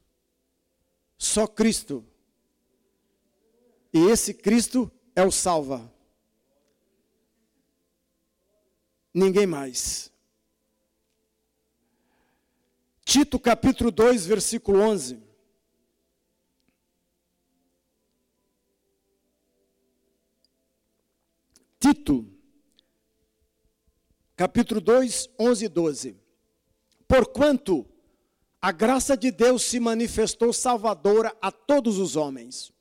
Só 1.19 1.49
Cristo. 1.49 2.07
E 3.93 3.99
esse 4.07 4.33
Cristo 4.33 4.93
é 5.17 5.25
o 5.25 5.33
salva. 5.33 5.91
Ninguém 9.15 9.47
mais. 9.47 10.13
Tito 13.03 13.41
capítulo 13.41 13.91
2, 13.91 14.27
versículo 14.27 14.79
11. 14.81 15.25
Tito, 21.81 22.27
capítulo 24.37 24.81
2, 24.81 25.31
11 25.39 25.65
e 25.65 25.69
12. 25.69 26.17
Porquanto 27.09 27.87
a 28.61 28.73
graça 28.73 29.17
de 29.17 29.31
Deus 29.31 29.63
se 29.63 29.81
manifestou 29.81 30.53
salvadora 30.53 31.35
a 31.41 31.51
todos 31.51 31.99
os 31.99 32.17
homens 32.17 32.76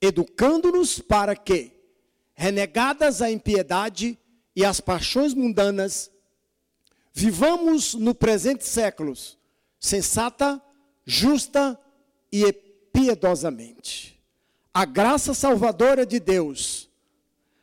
educando-nos 0.00 0.98
para 0.98 1.34
que, 1.34 1.72
renegadas 2.34 3.20
a 3.20 3.30
impiedade 3.30 4.18
e 4.54 4.64
as 4.64 4.80
paixões 4.80 5.34
mundanas, 5.34 6.10
vivamos 7.12 7.94
no 7.94 8.14
presente 8.14 8.66
séculos 8.66 9.38
sensata, 9.78 10.62
justa 11.04 11.78
e 12.32 12.52
piedosamente. 12.52 14.20
A 14.74 14.84
graça 14.84 15.34
salvadora 15.34 16.04
de 16.04 16.20
Deus 16.20 16.88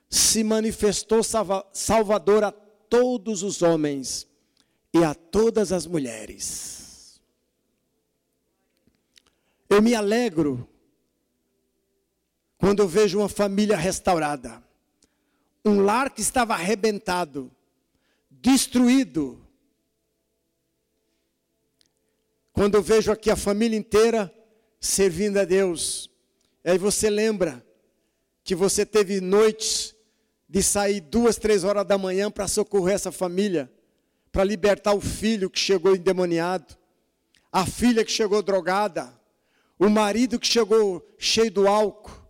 se 0.09 0.43
manifestou 0.43 1.23
salva 1.23 1.65
salvadora 1.73 2.47
a 2.47 2.51
todos 2.51 3.43
os 3.43 3.61
homens 3.61 4.27
e 4.93 5.03
a 5.03 5.13
todas 5.13 5.71
as 5.71 5.85
mulheres. 5.85 7.21
Eu 9.69 9.81
me 9.81 9.93
alegro 9.93 10.67
quando 12.65 12.79
eu 12.79 12.87
vejo 12.87 13.19
uma 13.19 13.29
família 13.29 13.77
restaurada, 13.77 14.59
um 15.63 15.81
lar 15.81 16.09
que 16.09 16.21
estava 16.21 16.55
arrebentado, 16.55 17.51
destruído. 18.31 19.39
Quando 22.51 22.73
eu 22.73 22.81
vejo 22.81 23.11
aqui 23.11 23.29
a 23.29 23.35
família 23.35 23.77
inteira 23.77 24.33
servindo 24.79 25.37
a 25.37 25.45
Deus, 25.45 26.09
aí 26.63 26.79
você 26.79 27.07
lembra 27.07 27.63
que 28.43 28.55
você 28.55 28.83
teve 28.83 29.21
noites 29.21 29.93
de 30.49 30.63
sair 30.63 31.01
duas, 31.01 31.37
três 31.37 31.63
horas 31.63 31.85
da 31.85 31.99
manhã 31.99 32.31
para 32.31 32.47
socorrer 32.47 32.95
essa 32.95 33.11
família, 33.11 33.71
para 34.31 34.43
libertar 34.43 34.95
o 34.95 35.01
filho 35.01 35.51
que 35.51 35.59
chegou 35.59 35.95
endemoniado, 35.95 36.75
a 37.51 37.63
filha 37.67 38.03
que 38.03 38.11
chegou 38.11 38.41
drogada, 38.41 39.13
o 39.77 39.87
marido 39.87 40.39
que 40.39 40.47
chegou 40.47 41.07
cheio 41.19 41.51
do 41.51 41.67
álcool, 41.67 42.24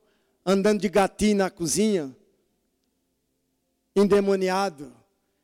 andando 0.45 0.81
de 0.81 0.89
gatinho 0.89 1.37
na 1.37 1.49
cozinha, 1.49 2.15
endemoniado, 3.95 4.93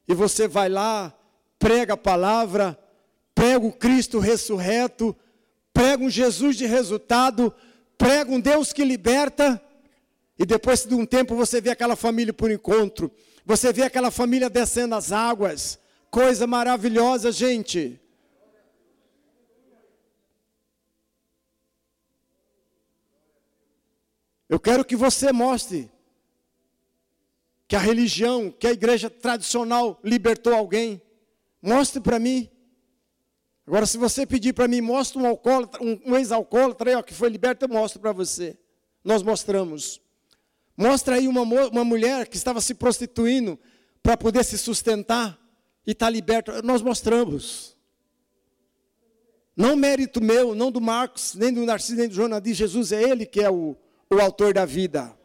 e 0.07 0.13
você 0.13 0.47
vai 0.47 0.67
lá, 0.67 1.13
prega 1.57 1.93
a 1.93 1.97
palavra, 1.97 2.77
prega 3.33 3.65
o 3.65 3.71
Cristo 3.71 4.19
ressurreto, 4.19 5.15
prega 5.73 6.03
um 6.03 6.09
Jesus 6.09 6.57
de 6.57 6.65
resultado, 6.65 7.53
prega 7.97 8.31
um 8.31 8.39
Deus 8.39 8.73
que 8.73 8.83
liberta, 8.83 9.61
e 10.37 10.45
depois 10.45 10.83
de 10.85 10.93
um 10.93 11.05
tempo 11.05 11.35
você 11.35 11.61
vê 11.61 11.69
aquela 11.69 11.95
família 11.95 12.33
por 12.33 12.51
encontro, 12.51 13.09
você 13.45 13.71
vê 13.71 13.83
aquela 13.83 14.11
família 14.11 14.49
descendo 14.49 14.95
as 14.95 15.11
águas, 15.11 15.79
coisa 16.09 16.45
maravilhosa, 16.45 17.31
gente. 17.31 18.00
Eu 24.51 24.59
quero 24.59 24.83
que 24.83 24.97
você 24.97 25.31
mostre 25.31 25.89
que 27.69 27.75
a 27.77 27.79
religião, 27.79 28.51
que 28.51 28.67
a 28.67 28.71
igreja 28.73 29.09
tradicional 29.09 29.97
libertou 30.03 30.53
alguém. 30.53 31.01
Mostre 31.61 32.01
para 32.01 32.19
mim. 32.19 32.49
Agora, 33.65 33.85
se 33.85 33.97
você 33.97 34.25
pedir 34.25 34.51
para 34.51 34.67
mim, 34.67 34.81
mostre 34.81 35.17
um 35.17 35.25
alcoólatra, 35.25 35.81
um, 35.81 35.97
um 36.05 36.17
ex-alcoólatra 36.17 37.01
que 37.01 37.13
foi 37.13 37.29
liberto, 37.29 37.63
eu 37.63 37.69
mostro 37.69 38.01
para 38.01 38.11
você. 38.11 38.59
Nós 39.05 39.23
mostramos. 39.23 40.01
Mostra 40.75 41.15
aí 41.15 41.29
uma, 41.29 41.43
uma 41.43 41.85
mulher 41.85 42.27
que 42.27 42.35
estava 42.35 42.59
se 42.59 42.73
prostituindo 42.73 43.57
para 44.03 44.17
poder 44.17 44.43
se 44.43 44.57
sustentar 44.57 45.39
e 45.87 45.91
está 45.91 46.09
liberta. 46.09 46.61
Nós 46.61 46.81
mostramos. 46.81 47.77
Não 49.55 49.77
mérito 49.77 50.21
meu, 50.21 50.53
não 50.53 50.69
do 50.69 50.81
Marcos, 50.81 51.35
nem 51.35 51.53
do 51.53 51.65
Narciso, 51.65 51.95
nem 51.95 52.09
do 52.09 52.15
Jonas, 52.15 52.41
de 52.41 52.53
Jesus, 52.53 52.91
é 52.91 53.01
ele 53.01 53.25
que 53.25 53.39
é 53.39 53.49
o, 53.49 53.77
o 54.15 54.19
autor 54.19 54.53
da 54.53 54.65
vida. 54.65 55.17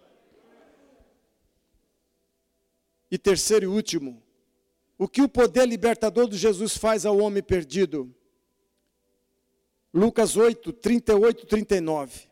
E 3.11 3.19
terceiro 3.19 3.65
e 3.65 3.69
último, 3.69 4.23
o 4.97 5.09
que 5.09 5.23
o 5.23 5.29
poder 5.29 5.67
libertador 5.67 6.29
de 6.29 6.37
Jesus 6.37 6.77
faz 6.77 7.05
ao 7.05 7.19
homem 7.19 7.43
perdido? 7.43 8.15
Lucas 9.93 10.37
8, 10.37 10.73
38, 10.73 11.47
39. 11.47 12.29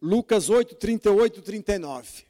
Lucas 0.00 0.50
8, 0.50 0.74
38, 0.74 1.42
39. 1.42 2.24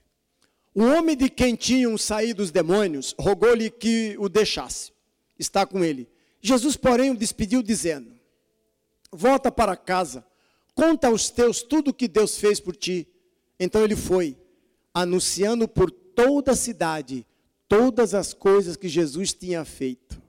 O 0.74 0.84
homem 0.84 1.16
de 1.16 1.28
quem 1.28 1.56
tinham 1.56 1.98
saído 1.98 2.42
os 2.42 2.50
demônios 2.50 3.14
rogou-lhe 3.18 3.70
que 3.70 4.16
o 4.18 4.28
deixasse. 4.28 4.92
Está 5.38 5.66
com 5.66 5.84
ele. 5.84 6.13
Jesus, 6.46 6.76
porém, 6.76 7.10
o 7.10 7.16
despediu, 7.16 7.62
dizendo: 7.62 8.12
Volta 9.10 9.50
para 9.50 9.74
casa, 9.74 10.22
conta 10.74 11.08
aos 11.08 11.30
teus 11.30 11.62
tudo 11.62 11.88
o 11.88 11.94
que 11.94 12.06
Deus 12.06 12.36
fez 12.36 12.60
por 12.60 12.76
ti. 12.76 13.08
Então 13.58 13.82
ele 13.82 13.96
foi, 13.96 14.36
anunciando 14.92 15.66
por 15.66 15.90
toda 15.90 16.52
a 16.52 16.56
cidade 16.56 17.26
todas 17.66 18.12
as 18.12 18.34
coisas 18.34 18.76
que 18.76 18.90
Jesus 18.90 19.32
tinha 19.32 19.64
feito. 19.64 20.20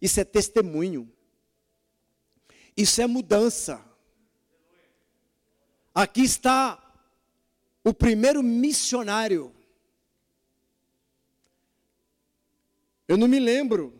Isso 0.00 0.20
é 0.20 0.24
testemunho. 0.24 1.12
Isso 2.76 3.02
é 3.02 3.06
mudança. 3.08 3.84
Aqui 5.92 6.22
está 6.22 6.80
o 7.82 7.92
primeiro 7.92 8.44
missionário. 8.44 9.52
Eu 13.08 13.16
não 13.16 13.26
me 13.26 13.40
lembro 13.40 13.98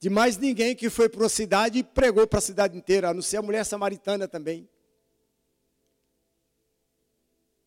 de 0.00 0.08
mais 0.08 0.38
ninguém 0.38 0.74
que 0.74 0.88
foi 0.88 1.10
para 1.10 1.20
uma 1.20 1.28
cidade 1.28 1.78
e 1.78 1.84
pregou 1.84 2.26
para 2.26 2.38
a 2.38 2.42
cidade 2.42 2.76
inteira, 2.76 3.10
a 3.10 3.14
não 3.14 3.20
ser 3.20 3.36
a 3.36 3.42
mulher 3.42 3.64
samaritana 3.64 4.26
também. 4.26 4.66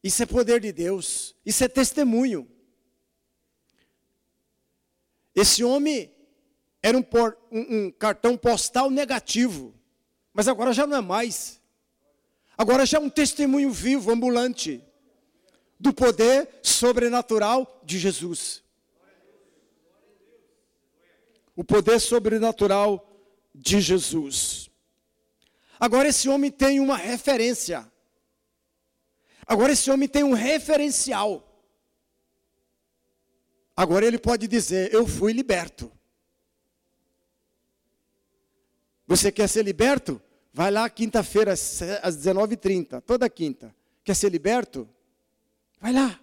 Isso 0.03 0.23
é 0.23 0.25
poder 0.25 0.59
de 0.59 0.71
Deus, 0.71 1.35
isso 1.45 1.63
é 1.63 1.67
testemunho. 1.67 2.49
Esse 5.35 5.63
homem 5.63 6.11
era 6.81 6.97
um, 6.97 7.03
por, 7.03 7.37
um, 7.51 7.85
um 7.85 7.91
cartão 7.91 8.35
postal 8.35 8.89
negativo, 8.89 9.73
mas 10.33 10.47
agora 10.47 10.73
já 10.73 10.87
não 10.87 10.97
é 10.97 11.01
mais. 11.01 11.61
Agora 12.57 12.85
já 12.85 12.97
é 12.97 13.01
um 13.01 13.09
testemunho 13.09 13.71
vivo, 13.71 14.11
ambulante, 14.11 14.83
do 15.79 15.93
poder 15.93 16.49
sobrenatural 16.63 17.81
de 17.85 17.99
Jesus. 17.99 18.63
O 21.55 21.63
poder 21.63 21.99
sobrenatural 21.99 23.09
de 23.53 23.79
Jesus. 23.79 24.69
Agora 25.79 26.07
esse 26.07 26.29
homem 26.29 26.49
tem 26.49 26.79
uma 26.79 26.97
referência. 26.97 27.89
Agora 29.45 29.73
esse 29.73 29.91
homem 29.91 30.07
tem 30.07 30.23
um 30.23 30.33
referencial. 30.33 31.49
Agora 33.75 34.05
ele 34.05 34.17
pode 34.17 34.47
dizer: 34.47 34.93
Eu 34.93 35.07
fui 35.07 35.33
liberto. 35.33 35.91
Você 39.05 39.31
quer 39.31 39.47
ser 39.49 39.63
liberto? 39.63 40.21
Vai 40.53 40.71
lá 40.71 40.89
quinta-feira 40.89 41.51
às 41.51 42.17
19h30, 42.17 43.01
toda 43.01 43.29
quinta. 43.29 43.75
Quer 44.03 44.15
ser 44.15 44.29
liberto? 44.29 44.87
Vai 45.81 45.91
lá. 45.91 46.22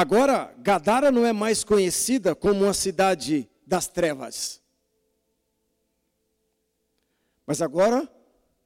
Agora, 0.00 0.54
Gadara 0.58 1.10
não 1.10 1.26
é 1.26 1.32
mais 1.32 1.64
conhecida 1.64 2.32
como 2.32 2.62
uma 2.62 2.72
cidade 2.72 3.50
das 3.66 3.88
trevas. 3.88 4.62
Mas 7.44 7.60
agora, 7.60 8.08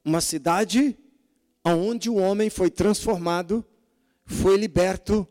uma 0.04 0.20
cidade 0.20 0.94
onde 1.64 2.10
o 2.10 2.16
homem 2.16 2.50
foi 2.50 2.70
transformado, 2.70 3.64
foi 4.26 4.58
liberto 4.58 5.26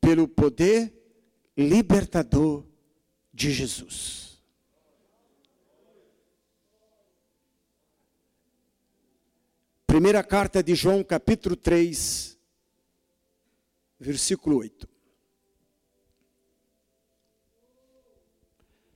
pelo 0.00 0.26
poder 0.26 0.92
libertador 1.56 2.66
de 3.32 3.52
Jesus. 3.52 4.42
Primeira 9.86 10.24
carta 10.24 10.60
de 10.60 10.74
João, 10.74 11.04
capítulo 11.04 11.54
3, 11.54 12.36
versículo 14.00 14.56
8. 14.56 14.93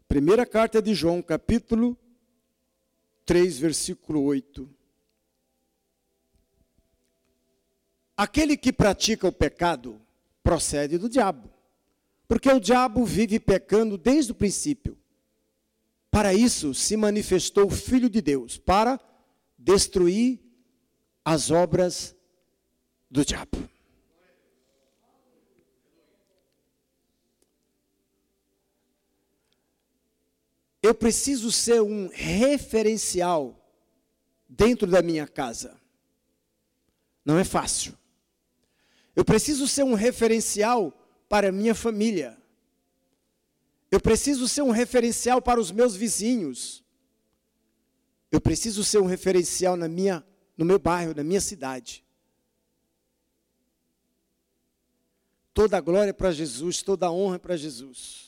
Primeira 0.09 0.47
carta 0.47 0.81
de 0.81 0.95
João, 0.95 1.21
capítulo 1.21 1.95
3, 3.27 3.59
versículo 3.59 4.23
8. 4.23 4.67
Aquele 8.17 8.57
que 8.57 8.73
pratica 8.73 9.29
o 9.29 9.33
pecado 9.33 10.01
procede 10.43 10.97
do 10.97 11.11
diabo, 11.11 11.51
porque 12.27 12.51
o 12.51 12.59
diabo 12.59 13.05
vive 13.05 13.39
pecando 13.39 13.99
desde 13.99 14.33
o 14.33 14.35
princípio. 14.35 14.97
Para 16.11 16.33
isso 16.33 16.73
se 16.73 16.97
manifestou 16.97 17.67
o 17.67 17.71
Filho 17.71 18.09
de 18.09 18.23
Deus, 18.23 18.57
para 18.57 18.99
destruir 19.59 20.41
as 21.23 21.51
obras 21.51 22.17
do 23.11 23.27
diabo. 23.27 23.69
Eu 30.89 30.95
preciso 30.95 31.53
ser 31.53 31.83
um 31.83 32.09
referencial 32.09 33.55
dentro 34.49 34.87
da 34.87 35.03
minha 35.03 35.29
casa. 35.29 35.79
Não 37.23 37.39
é 37.39 37.45
fácil. 37.45 37.93
Eu 39.15 39.23
preciso 39.23 39.69
ser 39.69 39.83
um 39.83 39.93
referencial 39.93 40.91
para 41.29 41.51
a 41.51 41.53
minha 41.53 41.75
família. 41.75 42.41
Eu 43.91 44.01
preciso 44.01 44.49
ser 44.49 44.63
um 44.63 44.71
referencial 44.71 45.43
para 45.43 45.61
os 45.61 45.71
meus 45.71 45.95
vizinhos. 45.95 46.83
Eu 48.33 48.41
preciso 48.41 48.83
ser 48.83 48.99
um 48.99 49.07
referencial 49.07 49.77
na 49.77 49.89
minha, 49.89 50.27
no 50.57 50.65
meu 50.65 50.79
bairro, 50.79 51.15
na 51.15 51.23
minha 51.23 51.41
cidade. 51.43 52.03
Toda 55.53 55.77
a 55.77 55.83
glória 55.83 56.15
para 56.15 56.33
Jesus, 56.33 56.81
toda 56.81 57.09
a 57.09 57.13
honra 57.13 57.39
para 57.39 57.59
Jesus. 57.59 58.28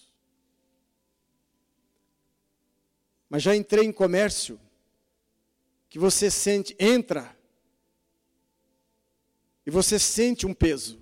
Mas 3.30 3.44
já 3.44 3.54
entrei 3.54 3.86
em 3.86 3.92
comércio 3.92 4.60
que 5.88 6.00
você 6.00 6.28
sente, 6.28 6.74
entra 6.80 7.34
e 9.64 9.70
você 9.70 10.00
sente 10.00 10.46
um 10.46 10.52
peso. 10.52 11.00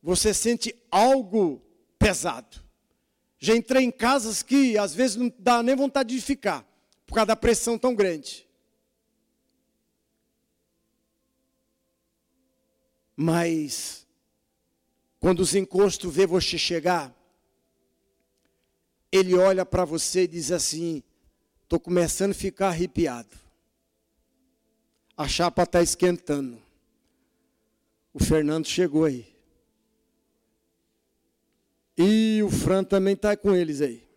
Você 0.00 0.32
sente 0.32 0.74
algo 0.88 1.60
pesado. 1.98 2.62
Já 3.40 3.56
entrei 3.56 3.82
em 3.82 3.90
casas 3.90 4.40
que 4.42 4.78
às 4.78 4.94
vezes 4.94 5.16
não 5.16 5.32
dá 5.36 5.62
nem 5.64 5.74
vontade 5.74 6.14
de 6.14 6.22
ficar, 6.22 6.64
por 7.04 7.14
causa 7.14 7.26
da 7.26 7.36
pressão 7.36 7.76
tão 7.76 7.94
grande. 7.94 8.48
Mas 13.16 14.06
quando 15.18 15.40
os 15.40 15.54
encostos 15.56 16.14
vê 16.14 16.24
você 16.24 16.56
chegar, 16.56 17.14
ele 19.12 19.34
olha 19.36 19.66
para 19.66 19.84
você 19.84 20.22
e 20.22 20.28
diz 20.28 20.52
assim: 20.52 21.02
estou 21.62 21.80
começando 21.80 22.30
a 22.30 22.34
ficar 22.34 22.68
arrepiado. 22.68 23.36
A 25.16 25.28
chapa 25.28 25.64
está 25.64 25.82
esquentando. 25.82 26.60
O 28.12 28.22
Fernando 28.22 28.66
chegou 28.66 29.04
aí. 29.04 29.30
E 31.96 32.42
o 32.42 32.50
Fran 32.50 32.82
também 32.82 33.14
está 33.14 33.36
com 33.36 33.54
eles 33.54 33.80
aí. 33.80 34.08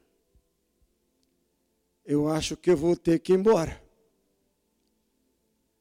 Eu 2.05 2.29
acho 2.29 2.55
que 2.55 2.71
eu 2.71 2.77
vou 2.77 2.95
ter 2.95 3.19
que 3.19 3.33
ir 3.33 3.35
embora. 3.35 3.81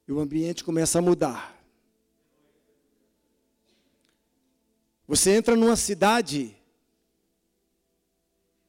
E 0.06 0.12
o 0.12 0.18
ambiente 0.18 0.64
começa 0.64 0.98
a 0.98 1.02
mudar. 1.02 1.56
Você 5.06 5.30
entra 5.30 5.54
numa 5.54 5.76
cidade 5.76 6.56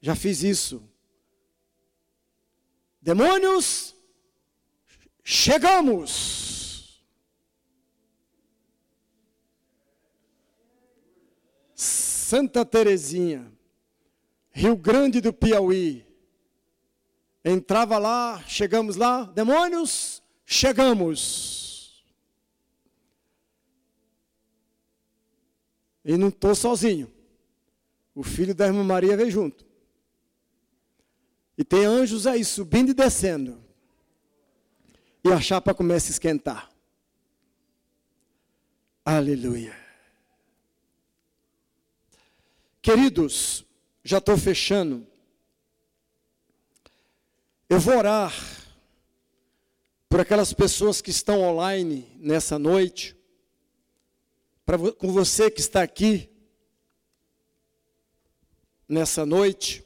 já 0.04 0.18
fiz 0.18 0.43
isso. 0.43 0.84
Demônios, 3.01 3.95
chegamos. 5.24 7.01
Santa 11.74 12.66
Terezinha, 12.66 13.49
Rio 14.51 14.76
Grande 14.76 15.22
do 15.22 15.32
Piauí. 15.32 16.06
Entrava 17.41 17.97
lá, 17.97 18.43
chegamos 18.45 18.97
lá, 18.97 19.24
demônios, 19.24 20.22
chegamos. 20.45 22.04
E 26.04 26.18
não 26.18 26.28
estou 26.28 26.54
sozinho. 26.54 27.10
O 28.14 28.22
filho 28.22 28.54
da 28.54 28.68
irmã 28.68 28.84
Maria 28.84 29.16
veio 29.16 29.32
junto. 29.32 29.72
E 31.58 31.64
tem 31.64 31.86
anjos 31.86 32.26
aí 32.26 32.43
subindo 32.43 32.89
e 32.89 32.93
descendo. 32.93 33.64
E 35.24 35.32
a 35.32 35.39
chapa 35.39 35.74
começa 35.74 36.10
a 36.10 36.12
esquentar. 36.12 36.72
Aleluia. 39.06 39.78
Queridos, 42.82 43.66
já 44.04 44.18
estou 44.18 44.38
fechando. 44.38 45.08
Eu 47.70 47.80
vou 47.80 47.97
orar 47.97 48.34
por 50.10 50.20
aquelas 50.20 50.54
pessoas 50.54 51.01
que 51.01 51.10
estão 51.10 51.41
online 51.41 52.08
nessa 52.20 52.60
noite, 52.60 53.16
pra, 54.66 54.78
com 54.78 55.12
você 55.12 55.49
que 55.49 55.60
está 55.60 55.82
aqui 55.82 56.30
nessa 58.88 59.26
noite. 59.26 59.84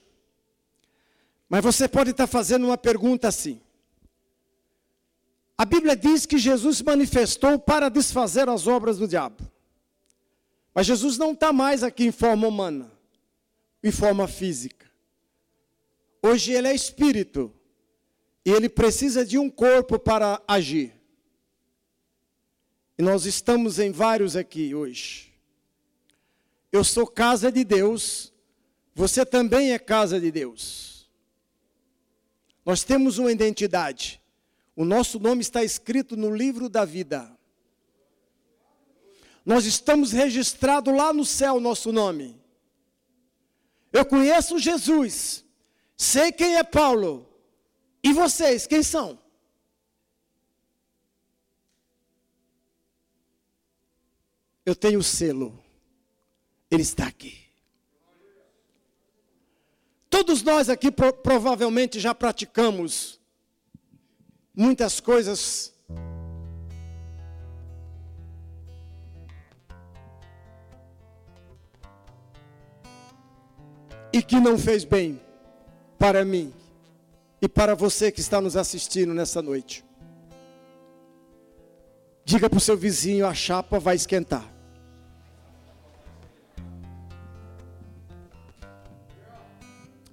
Mas 1.50 1.64
você 1.64 1.88
pode 1.88 2.12
estar 2.12 2.28
fazendo 2.28 2.66
uma 2.66 2.78
pergunta 2.78 3.28
assim. 3.28 3.62
A 5.58 5.66
Bíblia 5.66 5.96
diz 5.96 6.26
que 6.26 6.38
Jesus 6.38 6.78
se 6.78 6.84
manifestou 6.84 7.58
para 7.58 7.90
desfazer 7.90 8.48
as 8.48 8.68
obras 8.68 8.98
do 8.98 9.08
diabo. 9.08 9.50
Mas 10.74 10.86
Jesus 10.86 11.18
não 11.18 11.32
está 11.32 11.52
mais 11.52 11.82
aqui 11.84 12.06
em 12.06 12.12
forma 12.12 12.48
humana, 12.48 12.92
em 13.84 13.92
forma 13.92 14.28
física. 14.28 14.86
Hoje 16.22 16.52
ele 16.52 16.68
é 16.68 16.76
espírito. 16.76 17.54
E 18.46 18.50
ele 18.50 18.70
precisa 18.70 19.26
de 19.26 19.38
um 19.38 19.50
corpo 19.50 20.00
para 20.00 20.42
agir. 20.48 20.94
E 22.98 23.02
nós 23.04 23.26
estamos 23.26 23.78
em 23.78 23.92
vários 23.92 24.38
aqui 24.38 24.74
hoje. 24.74 25.34
Eu 26.72 26.82
sou 26.84 27.06
casa 27.06 27.52
de 27.52 27.66
Deus, 27.66 28.34
você 28.96 29.26
também 29.26 29.74
é 29.74 29.80
casa 29.80 30.18
de 30.18 30.32
Deus. 30.32 30.97
Nós 32.68 32.84
temos 32.84 33.18
uma 33.18 33.32
identidade. 33.32 34.22
O 34.76 34.84
nosso 34.84 35.22
nome 35.22 35.40
está 35.40 35.64
escrito 35.64 36.18
no 36.18 36.36
livro 36.36 36.68
da 36.68 36.84
vida. 36.84 37.34
Nós 39.46 39.66
estamos 39.66 40.12
registrados 40.12 40.94
lá 40.94 41.14
no 41.14 41.24
céu, 41.24 41.62
nosso 41.62 41.94
nome. 41.94 42.38
Eu 43.94 44.06
conheço 44.06 44.60
Jesus. 44.60 45.46
Sei 45.96 46.30
quem 46.30 46.58
é 46.58 46.64
Paulo. 46.64 47.26
E 48.04 48.12
vocês, 48.12 48.68
quem 48.68 48.84
são? 48.84 49.18
Eu 54.66 54.76
tenho 54.76 55.00
o 55.00 55.04
selo. 55.04 55.58
Ele 56.70 56.82
está 56.82 57.08
aqui. 57.08 57.47
Todos 60.18 60.42
nós 60.42 60.68
aqui 60.68 60.90
pro, 60.90 61.14
provavelmente 61.14 62.00
já 62.00 62.12
praticamos 62.16 63.20
muitas 64.52 65.00
coisas 65.00 65.72
e 74.12 74.24
que 74.24 74.40
não 74.40 74.58
fez 74.58 74.84
bem 74.84 75.22
para 76.00 76.26
mim 76.26 76.52
e 77.40 77.48
para 77.48 77.76
você 77.76 78.12
que 78.12 78.20
está 78.20 78.42
nos 78.42 78.58
assistindo 78.58 79.14
nessa 79.14 79.40
noite. 79.40 79.86
Diga 82.26 82.50
para 82.50 82.58
o 82.58 82.60
seu 82.60 82.76
vizinho: 82.76 83.28
a 83.28 83.36
chapa 83.36 83.80
vai 83.80 83.96
esquentar. 83.96 84.57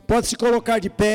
Pode 0.07 0.27
se 0.27 0.37
colocar 0.37 0.79
de 0.81 0.91
pé. 0.91 1.13